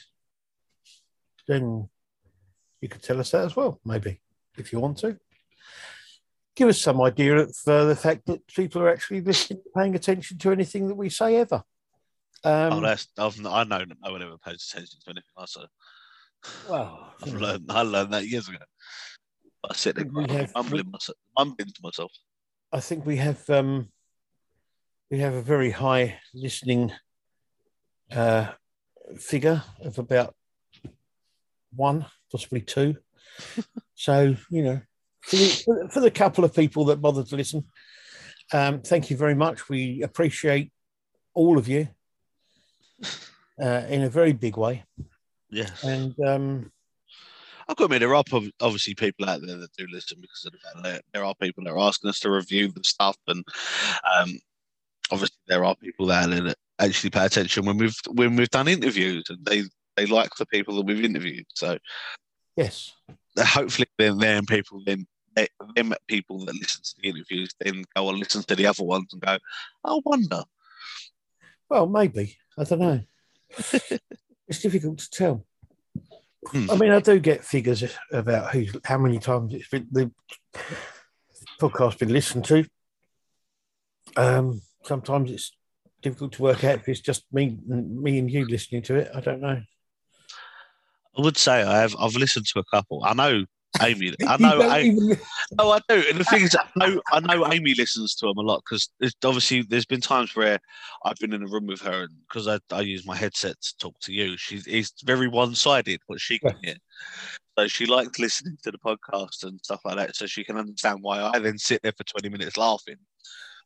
then 1.47 1.89
you 2.81 2.89
could 2.89 3.01
tell 3.01 3.21
us 3.21 3.31
that 3.31 3.45
as 3.45 3.55
well, 3.55 3.81
maybe, 3.85 4.21
if 4.59 4.73
you 4.73 4.81
want 4.81 4.99
to. 4.99 5.19
Give 6.57 6.69
us 6.69 6.81
some 6.81 7.01
idea 7.03 7.37
of 7.37 7.57
uh, 7.67 7.85
the 7.85 7.95
fact 7.95 8.27
that 8.27 8.47
people 8.49 8.81
are 8.83 8.89
actually 8.89 9.21
listening, 9.21 9.61
paying 9.77 9.95
attention 9.95 10.39
to 10.39 10.51
anything 10.51 10.89
that 10.89 10.95
we 10.95 11.11
say 11.11 11.37
ever. 11.37 11.63
Um, 12.45 12.73
oh, 12.75 12.81
that's 12.81 13.09
I've, 13.19 13.39
I 13.45 13.65
know 13.65 13.79
that 13.79 13.97
no 14.03 14.13
one 14.13 14.23
ever 14.23 14.39
pays 14.39 14.71
attention 14.71 14.99
to 15.05 15.11
anything 15.11 15.25
I 15.37 15.45
say. 15.47 15.61
well, 16.69 17.13
I've 17.23 17.35
learned 17.35 17.67
I 17.69 17.83
learned 17.83 18.13
that 18.13 18.27
years 18.27 18.49
ago. 18.49 18.59
I 19.69 19.75
sit 19.75 19.97
there 19.97 20.07
mumbling, 20.07 20.91
myself, 20.91 21.19
mumbling 21.37 21.69
to 21.69 21.81
myself. 21.83 22.13
I 22.73 22.81
think 22.81 23.05
we 23.05 23.17
have 23.17 23.49
um, 23.51 23.89
we 25.11 25.19
have 25.19 25.35
a 25.35 25.43
very 25.43 25.71
high 25.71 26.19
listening 26.35 26.93
uh, 28.13 28.53
figure 29.19 29.63
of 29.81 29.99
about 29.99 30.35
one, 31.75 32.07
possibly 32.31 32.61
two. 32.61 32.97
so 33.95 34.37
you 34.51 34.63
know, 34.63 34.81
for 35.27 35.37
the, 35.37 35.89
for 35.93 36.01
the- 36.01 36.11
couple 36.11 36.45
of 36.45 36.55
people 36.55 36.85
that 36.87 37.01
bothered 37.03 37.27
to 37.27 37.37
listen, 37.37 37.65
um, 38.53 38.81
thank 38.83 39.11
you 39.11 39.17
very 39.17 39.35
much. 39.35 39.69
We 39.69 40.03
appreciate 40.03 40.73
all 41.35 41.59
of 41.59 41.69
you 41.69 41.89
uh, 43.61 43.83
in 43.89 44.03
a 44.03 44.09
very 44.09 44.33
big 44.33 44.57
way, 44.57 44.85
Yeah, 45.51 45.71
and 45.83 46.15
um, 46.27 46.73
I've 47.69 47.77
got 47.77 47.89
to 47.89 47.97
admit 47.97 48.01
there 48.01 48.15
are 48.15 48.25
obviously 48.61 48.95
people 48.95 49.29
out 49.29 49.41
there 49.45 49.57
that 49.57 49.77
do 49.77 49.87
listen 49.91 50.19
because 50.21 50.45
of 50.47 50.53
the 50.53 50.59
fact 50.59 50.83
that 50.85 51.05
there 51.13 51.25
are 51.25 51.35
people 51.35 51.65
that 51.65 51.71
are 51.73 51.79
asking 51.79 52.11
us 52.11 52.21
to 52.21 52.31
review 52.31 52.69
the 52.69 52.85
stuff, 52.85 53.17
and 53.27 53.45
um, 54.17 54.39
obviously 55.11 55.37
there 55.49 55.65
are 55.65 55.75
people 55.75 56.11
out 56.13 56.31
there 56.31 56.43
that 56.43 56.57
actually 56.79 57.11
pay 57.11 57.27
attention 57.27 57.65
when 57.67 57.79
we've 57.79 57.99
when 58.13 58.37
we've 58.37 58.51
done 58.51 58.69
interviews, 58.69 59.25
and 59.29 59.45
they 59.45 59.65
they 59.97 60.07
like 60.07 60.35
the 60.37 60.47
people 60.47 60.77
that 60.77 60.87
we've 60.87 61.05
interviewed. 61.05 61.47
So 61.55 61.79
yes, 62.57 62.93
hopefully 63.39 63.89
then 63.99 64.19
then 64.19 64.47
people 64.47 64.83
then 64.87 65.07
they- 65.37 65.49
them 65.77 65.95
people 66.09 66.45
that 66.47 66.55
listen 66.55 66.83
to 66.83 66.95
the 67.01 67.09
interviews 67.11 67.55
then 67.61 67.85
go 67.95 68.09
and 68.09 68.19
listen 68.19 68.43
to 68.43 68.57
the 68.57 68.67
other 68.67 68.83
ones 68.83 69.13
and 69.13 69.23
go, 69.23 69.39
I 69.85 70.01
wonder. 70.05 70.43
Well, 71.69 71.87
maybe. 71.87 72.37
I 72.59 72.65
don't 72.65 72.79
know. 72.81 73.01
it's 74.49 74.63
difficult 74.63 74.99
to 74.99 75.11
tell. 75.11 75.47
Hmm. 76.49 76.71
I 76.71 76.77
mean, 76.77 76.91
I 76.91 77.01
do 77.01 77.19
get 77.19 77.45
figures 77.45 77.85
about 78.13 78.53
who's 78.53 78.75
how 78.85 78.99
many 78.99 79.19
times 79.19 79.53
it's 79.53 79.69
been 79.69 79.89
the 79.91 80.11
podcast 81.61 81.99
been 81.99 82.13
listened 82.13 82.45
to. 82.47 82.65
Um, 84.17 84.63
sometimes 84.85 85.31
it's 85.31 85.53
difficult 86.03 86.33
to 86.35 86.43
work 86.43 86.65
out 86.65 86.77
if 86.77 86.89
it's 86.89 87.01
just 87.01 87.25
me, 87.33 87.59
me 87.67 88.19
and 88.19 88.31
you 88.31 88.47
listening 88.47 88.83
to 88.83 88.95
it. 88.95 89.11
I 89.15 89.21
don't 89.21 89.41
know. 89.41 89.61
I 91.19 91.21
would 91.21 91.37
say 91.37 91.63
I 91.63 91.81
have 91.81 91.97
I've 91.99 92.15
listened 92.15 92.47
to 92.47 92.61
a 92.61 92.65
couple. 92.65 93.03
I 93.05 93.15
know 93.15 93.45
Amy. 93.83 94.15
I 94.27 94.37
know 94.37 94.59
don't 94.59 94.71
I, 94.71 94.81
even- 94.83 95.19
No, 95.59 95.71
I 95.73 95.81
do. 95.89 96.03
And 96.09 96.19
the 96.19 96.25
thing 96.25 96.43
is, 96.43 96.57
I 96.57 96.67
know, 96.77 97.01
I 97.13 97.21
know 97.21 97.51
Amy 97.53 97.75
listens 97.75 98.15
to 98.17 98.27
them 98.27 98.39
a 98.39 98.43
lot 98.43 98.63
because 98.65 98.89
obviously 99.25 99.63
there's 99.63 99.87
been 99.87 100.01
times 100.01 100.35
where 100.37 100.59
I've 101.05 101.17
been 101.17 101.33
in 101.33 101.43
a 101.43 101.47
room 101.49 101.67
with 101.67 101.81
her 101.83 102.03
and 102.05 102.11
because 102.29 102.49
I, 102.49 102.59
I 102.73 102.81
use 102.81 103.07
my 103.07 103.17
headset 103.17 103.61
to 103.61 103.77
talk 103.79 103.99
to 104.01 104.13
you. 104.13 104.37
She's 104.37 104.67
it's 104.67 104.93
very 105.05 105.29
one 105.29 105.55
sided 105.55 106.01
what 106.07 106.21
she 106.21 106.39
can 106.39 106.57
hear. 106.63 106.77
So 107.59 107.67
she 107.69 107.87
liked 107.87 108.19
listening 108.19 108.59
to 108.65 108.71
the 108.71 108.79
podcast 108.79 109.43
and 109.45 109.59
stuff 109.63 109.81
like 109.85 109.97
that, 109.97 110.15
so 110.17 110.27
she 110.27 110.45
can 110.45 110.57
understand 110.59 110.99
why 111.01 111.23
I 111.23 111.39
then 111.39 111.57
sit 111.59 111.83
there 111.83 111.93
for 111.97 112.05
20 112.05 112.29
minutes 112.29 112.57
laughing 112.59 112.97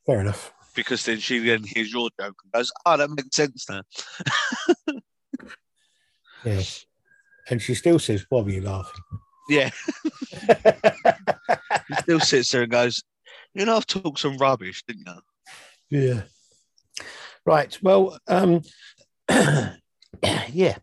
Fair 0.07 0.21
enough. 0.21 0.53
because 0.77 1.05
then 1.05 1.19
she 1.19 1.41
then 1.41 1.65
hears 1.65 1.93
your 1.93 2.09
joke 2.21 2.37
and 2.45 2.53
goes, 2.53 2.71
"Oh, 2.87 2.97
that 2.97 3.11
makes 3.11 3.35
sense 3.35 3.67
now." 3.69 3.83
Yeah. 6.45 6.63
And 7.51 7.61
she 7.61 7.75
still 7.75 7.99
says, 7.99 8.25
"Why 8.31 8.41
were 8.41 8.51
you 8.51 8.63
laughing?" 8.63 9.03
Yeah, 9.51 9.69
he 11.89 11.95
still 11.97 12.21
sits 12.21 12.51
there 12.51 12.63
and 12.63 12.71
goes, 12.71 13.03
"You 13.55 13.65
know, 13.65 13.77
I've 13.77 13.87
talked 13.87 14.21
some 14.21 14.39
rubbish, 14.39 14.83
didn't 14.87 15.09
you?" 15.91 15.91
Yeah. 15.91 16.23
Right. 17.45 17.77
Well, 17.83 18.19
um, 18.29 18.63
yeah. 19.31 20.77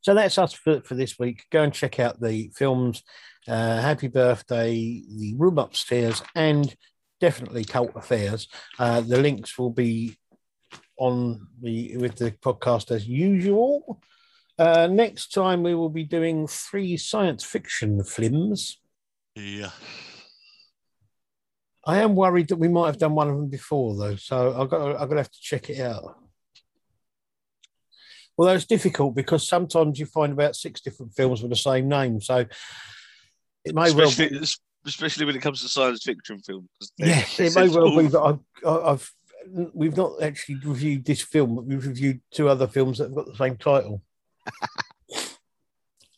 So 0.00 0.14
that's 0.14 0.38
us 0.38 0.52
for, 0.52 0.80
for 0.82 0.94
this 0.94 1.18
week. 1.18 1.44
Go 1.50 1.62
and 1.62 1.72
check 1.72 1.98
out 1.98 2.20
the 2.20 2.50
films. 2.54 3.02
Uh, 3.48 3.80
Happy 3.80 4.08
Birthday, 4.08 5.02
The 5.08 5.34
Room 5.36 5.58
Upstairs, 5.58 6.22
and 6.34 6.74
definitely 7.20 7.64
Cult 7.64 7.92
Affairs. 7.94 8.48
Uh, 8.78 9.00
the 9.00 9.18
links 9.18 9.58
will 9.58 9.70
be 9.70 10.16
on 10.98 11.46
the 11.60 11.96
with 11.96 12.16
the 12.16 12.32
podcast 12.32 12.90
as 12.90 13.06
usual. 13.06 14.00
Uh, 14.58 14.86
next 14.90 15.32
time 15.32 15.62
we 15.62 15.74
will 15.74 15.90
be 15.90 16.04
doing 16.04 16.46
three 16.46 16.96
science 16.96 17.44
fiction 17.44 18.02
films. 18.02 18.78
Yeah. 19.34 19.70
I 21.84 21.98
am 21.98 22.16
worried 22.16 22.48
that 22.48 22.56
we 22.56 22.68
might 22.68 22.86
have 22.86 22.98
done 22.98 23.14
one 23.14 23.28
of 23.28 23.36
them 23.36 23.48
before, 23.48 23.96
though. 23.96 24.16
So 24.16 24.60
I've 24.60 24.68
got 24.68 24.96
I've 24.96 25.08
got 25.08 25.14
to 25.14 25.20
have 25.20 25.30
to 25.30 25.40
check 25.40 25.70
it 25.70 25.80
out. 25.80 26.16
Although 28.36 28.54
it's 28.54 28.66
difficult 28.66 29.14
because 29.14 29.46
sometimes 29.46 29.98
you 29.98 30.06
find 30.06 30.32
about 30.32 30.56
six 30.56 30.80
different 30.80 31.14
films 31.14 31.42
with 31.42 31.50
the 31.50 31.56
same 31.56 31.88
name, 31.88 32.20
so 32.20 32.44
it 33.64 33.74
may 33.74 33.92
well. 33.92 34.08
Especially, 34.08 34.40
especially 34.84 35.26
when 35.26 35.36
it 35.36 35.42
comes 35.42 35.62
to 35.62 35.68
science 35.68 36.02
fiction 36.02 36.40
films. 36.40 36.68
Yes, 36.98 37.38
it 37.38 37.54
may 37.54 37.68
well 37.68 37.96
be 37.96 38.08
that 38.08 38.20
I've, 38.20 38.66
I've 38.66 39.12
we've 39.72 39.96
not 39.96 40.22
actually 40.22 40.56
reviewed 40.64 41.04
this 41.04 41.22
film, 41.22 41.54
but 41.54 41.66
we've 41.66 41.86
reviewed 41.86 42.20
two 42.32 42.48
other 42.48 42.66
films 42.66 42.98
that 42.98 43.04
have 43.04 43.14
got 43.14 43.26
the 43.26 43.36
same 43.36 43.56
title. 43.56 44.02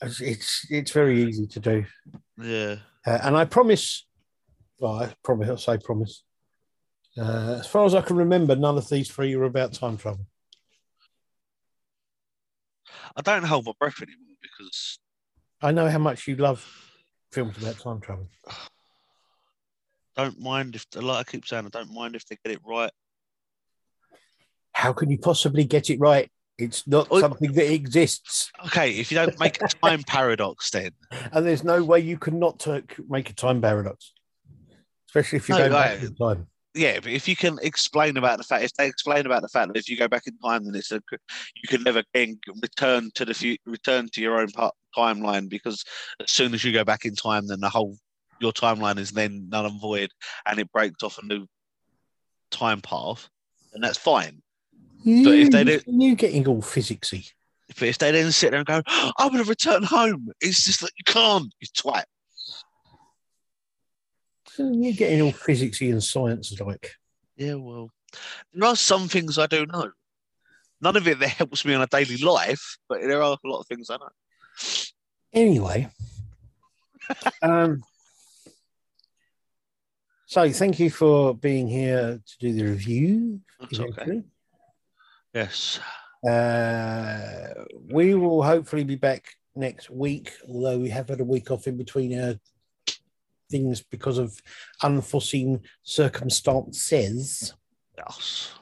It's, 0.02 0.20
it's 0.20 0.66
it's 0.70 0.90
very 0.92 1.24
easy 1.24 1.46
to 1.46 1.60
do. 1.60 1.84
Yeah. 2.40 2.76
Uh, 3.06 3.18
and 3.22 3.36
I 3.36 3.44
promise, 3.44 4.06
well, 4.78 5.02
I 5.02 5.14
promise, 5.22 5.48
I'll 5.48 5.56
say 5.56 5.78
promise. 5.78 6.24
Uh, 7.16 7.56
as 7.60 7.66
far 7.66 7.84
as 7.84 7.94
I 7.94 8.00
can 8.00 8.16
remember, 8.16 8.54
none 8.54 8.78
of 8.78 8.88
these 8.88 9.10
three 9.10 9.34
are 9.34 9.44
about 9.44 9.72
time 9.72 9.96
travel. 9.96 10.26
I 13.16 13.22
don't 13.22 13.44
hold 13.44 13.66
my 13.66 13.72
breath 13.78 14.00
anymore 14.00 14.36
because 14.40 14.98
I 15.60 15.72
know 15.72 15.88
how 15.88 15.98
much 15.98 16.28
you 16.28 16.36
love 16.36 16.64
films 17.32 17.58
about 17.58 17.78
time 17.78 18.00
travel. 18.00 18.28
don't 20.16 20.40
mind 20.40 20.76
if, 20.76 20.86
like 20.94 21.26
I 21.26 21.30
keep 21.30 21.46
saying, 21.46 21.66
I 21.66 21.68
don't 21.70 21.92
mind 21.92 22.14
if 22.14 22.26
they 22.26 22.36
get 22.44 22.54
it 22.54 22.60
right. 22.66 22.90
How 24.72 24.92
can 24.92 25.10
you 25.10 25.18
possibly 25.18 25.64
get 25.64 25.90
it 25.90 25.98
right? 25.98 26.30
It's 26.58 26.86
not 26.88 27.06
Oh, 27.10 27.20
something 27.20 27.52
that 27.52 27.72
exists, 27.72 28.50
Okay, 28.66 28.90
if 28.92 29.12
you 29.12 29.14
don't 29.16 29.38
make 29.38 29.62
a 29.62 29.68
time 29.68 30.02
paradox, 30.06 30.70
then 30.70 30.90
and 31.32 31.46
there's 31.46 31.62
no 31.62 31.84
way 31.84 32.00
you 32.00 32.18
can 32.18 32.38
not 32.40 32.66
make 33.08 33.30
a 33.30 33.34
time 33.34 33.62
paradox, 33.62 34.12
especially 35.08 35.36
if 35.36 35.48
you 35.48 35.54
No, 35.54 35.68
go 35.68 35.76
back 35.76 36.02
in 36.02 36.14
time. 36.16 36.48
yeah, 36.74 36.98
but 36.98 37.12
if 37.12 37.28
you 37.28 37.36
can 37.36 37.58
explain 37.62 38.16
about 38.16 38.38
the 38.38 38.44
fact, 38.44 38.64
if 38.64 38.74
they 38.74 38.86
explain 38.86 39.24
about 39.24 39.42
the 39.42 39.48
fact 39.48 39.68
that 39.68 39.78
if 39.78 39.88
you 39.88 39.96
go 39.96 40.08
back 40.08 40.26
in 40.26 40.36
time, 40.38 40.64
then 40.64 40.74
it's 40.74 40.90
a 40.90 41.00
you 41.62 41.68
can 41.68 41.84
never 41.84 42.02
again 42.12 42.40
return 42.60 43.10
to 43.14 43.24
the 43.24 43.34
fu- 43.34 43.56
return 43.64 44.08
to 44.14 44.20
your 44.20 44.40
own 44.40 44.50
part, 44.50 44.74
timeline 44.96 45.48
because 45.48 45.84
as 46.20 46.32
soon 46.32 46.52
as 46.54 46.64
you 46.64 46.72
go 46.72 46.84
back 46.84 47.04
in 47.04 47.14
time, 47.14 47.46
then 47.46 47.60
the 47.60 47.68
whole 47.70 47.96
your 48.40 48.52
timeline 48.52 48.98
is 48.98 49.12
then 49.12 49.48
null 49.48 49.66
and 49.66 49.80
void, 49.80 50.10
and 50.44 50.58
it 50.58 50.72
breaks 50.72 51.04
off 51.04 51.18
a 51.18 51.24
new 51.26 51.46
time 52.50 52.80
path, 52.80 53.28
and 53.74 53.82
that's 53.84 53.98
fine. 53.98 54.42
You, 55.02 55.32
if 55.32 55.50
they 55.50 55.64
do- 55.64 55.80
you 55.86 56.14
getting 56.14 56.46
all 56.46 56.62
physicsy. 56.62 57.30
But 57.68 57.88
if 57.88 57.98
they 57.98 58.10
then 58.10 58.32
sit 58.32 58.50
there 58.50 58.60
and 58.60 58.66
go, 58.66 58.82
"I'm 59.18 59.28
going 59.30 59.44
to 59.44 59.48
return 59.48 59.82
home," 59.82 60.28
it's 60.40 60.64
just 60.64 60.80
that 60.80 60.90
you 60.96 61.04
can't. 61.04 61.52
You 61.60 61.68
twat. 61.76 62.04
You're 64.58 64.94
getting 64.94 65.22
all 65.22 65.32
physicsy 65.32 65.92
and 65.92 66.02
science 66.02 66.58
like. 66.60 66.92
Yeah, 67.36 67.54
well, 67.54 67.90
there 68.52 68.68
are 68.68 68.74
some 68.74 69.06
things 69.06 69.38
I 69.38 69.46
don't 69.46 69.70
know. 69.70 69.92
None 70.80 70.96
of 70.96 71.06
it 71.06 71.18
that 71.20 71.28
helps 71.28 71.64
me 71.64 71.74
on 71.74 71.82
a 71.82 71.86
daily 71.86 72.16
life, 72.16 72.78
but 72.88 73.00
there 73.02 73.22
are 73.22 73.36
a 73.42 73.48
lot 73.48 73.60
of 73.60 73.66
things 73.66 73.90
I 73.90 73.96
know. 73.96 74.08
Anyway, 75.32 75.88
um, 77.42 77.82
so 80.26 80.50
thank 80.50 80.80
you 80.80 80.90
for 80.90 81.34
being 81.34 81.68
here 81.68 82.20
to 82.24 82.38
do 82.38 82.52
the 82.52 82.64
review. 82.64 83.40
That's 83.60 83.78
okay. 83.78 84.22
Yes. 85.34 85.80
Uh, 86.28 87.64
we 87.90 88.14
will 88.14 88.42
hopefully 88.42 88.84
be 88.84 88.96
back 88.96 89.36
next 89.54 89.90
week, 89.90 90.32
although 90.48 90.78
we 90.78 90.88
have 90.90 91.08
had 91.08 91.20
a 91.20 91.24
week 91.24 91.50
off 91.50 91.66
in 91.66 91.76
between 91.76 92.18
our 92.18 92.34
things 93.50 93.80
because 93.82 94.18
of 94.18 94.40
unforeseen 94.82 95.60
circumstances. 95.82 97.54
Yes. 97.96 98.52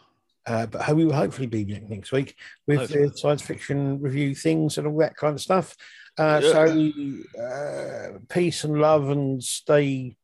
Uh, 0.46 0.66
but 0.66 0.94
we 0.94 1.04
will 1.04 1.12
hopefully 1.12 1.48
be 1.48 1.64
back 1.64 1.88
next 1.88 2.12
week 2.12 2.36
with 2.66 2.78
Hopefully. 2.78 3.08
the 3.08 3.16
science 3.18 3.42
fiction 3.42 4.00
review 4.00 4.34
things 4.34 4.78
and 4.78 4.86
all 4.86 4.96
that 4.98 5.16
kind 5.16 5.34
of 5.34 5.40
stuff. 5.40 5.76
Uh, 6.18 6.40
Yeah. 6.42 6.52
So, 6.52 7.42
uh, 7.42 8.18
peace 8.28 8.64
and 8.64 8.80
love, 8.80 9.10
and 9.10 9.42
stay 9.42 10.16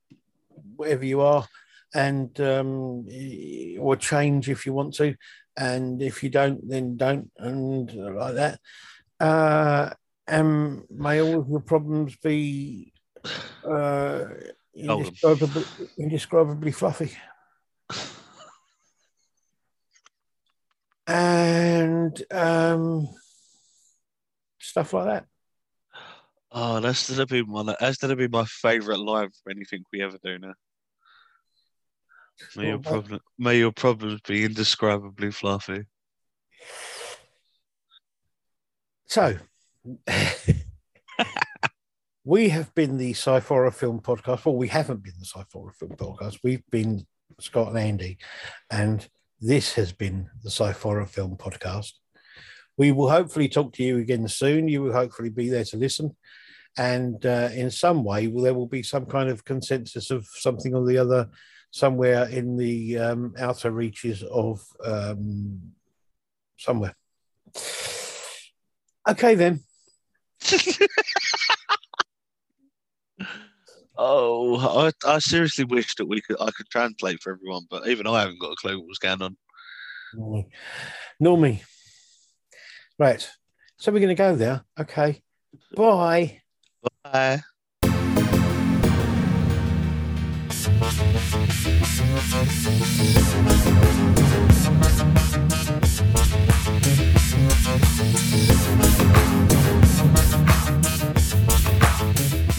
wherever 0.77 1.05
you 1.05 1.21
are, 1.23 1.47
and 1.93 2.41
um, 2.41 3.09
or 3.81 3.97
change 3.97 4.49
if 4.49 4.65
you 4.65 4.73
want 4.73 4.95
to, 4.95 5.17
and 5.57 6.03
if 6.03 6.23
you 6.23 6.31
don't, 6.31 6.69
then 6.69 6.97
don't, 6.97 7.31
and 7.39 7.93
like 7.93 8.35
that. 8.35 8.61
Uh, 9.21 9.91
and 10.27 10.83
may 10.91 11.21
all 11.21 11.41
of 11.41 11.49
your 11.49 11.61
problems 11.61 12.17
be 12.17 12.93
uh, 13.69 14.25
indescribably, 14.75 15.65
indescribably 15.99 16.73
fluffy. 16.73 17.13
and 21.07 22.23
um, 22.31 23.09
stuff 24.59 24.93
like 24.93 25.07
that. 25.07 25.27
Oh, 26.51 26.81
that's 26.81 27.11
gonna 27.11 27.27
be 27.27 27.43
my 27.43 27.75
that's 27.81 27.97
gonna 27.97 28.17
be 28.17 28.29
my 28.29 28.45
favourite 28.45 29.01
line 29.01 29.31
for 29.43 29.51
anything 29.51 29.85
we 29.93 30.03
ever 30.03 30.19
do 30.23 30.39
now. 30.39 30.55
May 32.57 32.69
your 32.69 32.79
problem 32.91 33.21
may 33.39 33.59
your 33.59 33.73
problems 33.73 34.21
be 34.23 34.45
indescribably 34.45 35.31
fluffy. 35.31 35.85
So, 39.07 39.37
we 42.25 42.49
have 42.49 42.75
been 42.75 42.97
the 42.97 43.11
Sci-Fi 43.11 43.71
Film 43.71 44.01
Podcast. 44.01 44.45
Well, 44.45 44.57
we 44.57 44.69
haven't 44.69 45.03
been 45.03 45.15
the 45.19 45.27
Sci-Fi 45.27 45.61
Film 45.79 45.93
Podcast. 45.97 46.39
We've 46.43 46.65
been 46.71 47.07
Scott 47.39 47.69
and 47.69 47.79
Andy, 47.79 48.19
and 48.71 49.07
this 49.41 49.75
has 49.75 49.93
been 49.93 50.31
the 50.43 50.51
Sci-Fi 50.51 51.05
Film 51.05 51.37
Podcast. 51.37 51.93
We 52.79 52.93
will 52.93 53.11
hopefully 53.11 53.49
talk 53.49 53.75
to 53.75 53.83
you 53.83 53.99
again 53.99 54.27
soon. 54.29 54.69
You 54.69 54.83
will 54.83 54.93
hopefully 54.93 55.29
be 55.31 55.51
there 55.51 55.65
to 55.65 55.77
listen. 55.77 56.17
And 56.79 57.25
uh, 57.27 57.51
in 57.53 57.71
some 57.71 58.03
way, 58.05 58.27
there 58.29 58.55
will 58.55 58.67
be 58.67 58.83
some 58.83 59.07
kind 59.07 59.29
of 59.29 59.45
consensus 59.45 60.11
of 60.11 60.27
something 60.27 60.75
or 60.75 60.87
the 60.87 60.99
other 60.99 61.29
somewhere 61.73 62.29
in 62.29 62.57
the 62.57 62.99
um, 62.99 63.35
outer 63.37 63.73
reaches 63.73 64.23
of 64.23 64.65
um, 64.85 65.73
somewhere. 66.57 66.95
Okay, 69.09 69.35
then. 69.35 69.61
Oh, 73.95 74.57
I, 74.59 74.91
I 75.07 75.19
seriously 75.19 75.65
wish 75.65 75.95
that 75.97 76.07
we 76.07 76.23
could 76.23 76.37
I 76.41 76.51
could 76.51 76.69
translate 76.71 77.23
for 77.23 77.35
everyone, 77.35 77.67
but 77.69 77.87
even 77.87 78.07
I 78.07 78.21
haven't 78.21 78.41
got 78.41 78.53
a 78.53 78.57
clue 78.57 78.79
what 78.79 78.89
was 78.89 78.99
going 78.99 79.21
on. 79.21 79.37
Nor 81.21 81.37
me. 81.37 81.63
Right. 82.99 83.31
So 83.77 83.93
we're 83.93 83.99
going 83.99 84.09
to 84.09 84.15
go 84.15 84.35
there. 84.35 84.65
Okay. 84.81 85.23
Bye. 85.77 86.41
Bye. 87.05 87.43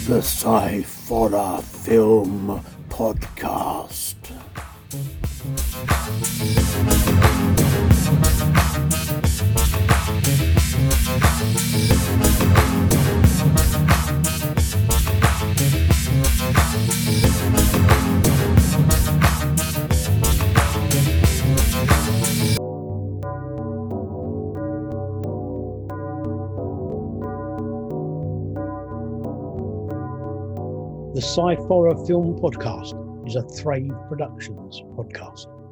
The 0.05 0.19
Sci-Fi 0.21 1.61
Film 1.61 2.61
Podcast. 2.89 4.02
Sci-Fi 31.33 32.05
Film 32.05 32.39
Podcast 32.39 32.93
is 33.27 33.35
a 33.35 33.41
Thrave 33.41 33.91
Productions 34.07 34.83
podcast. 34.95 35.62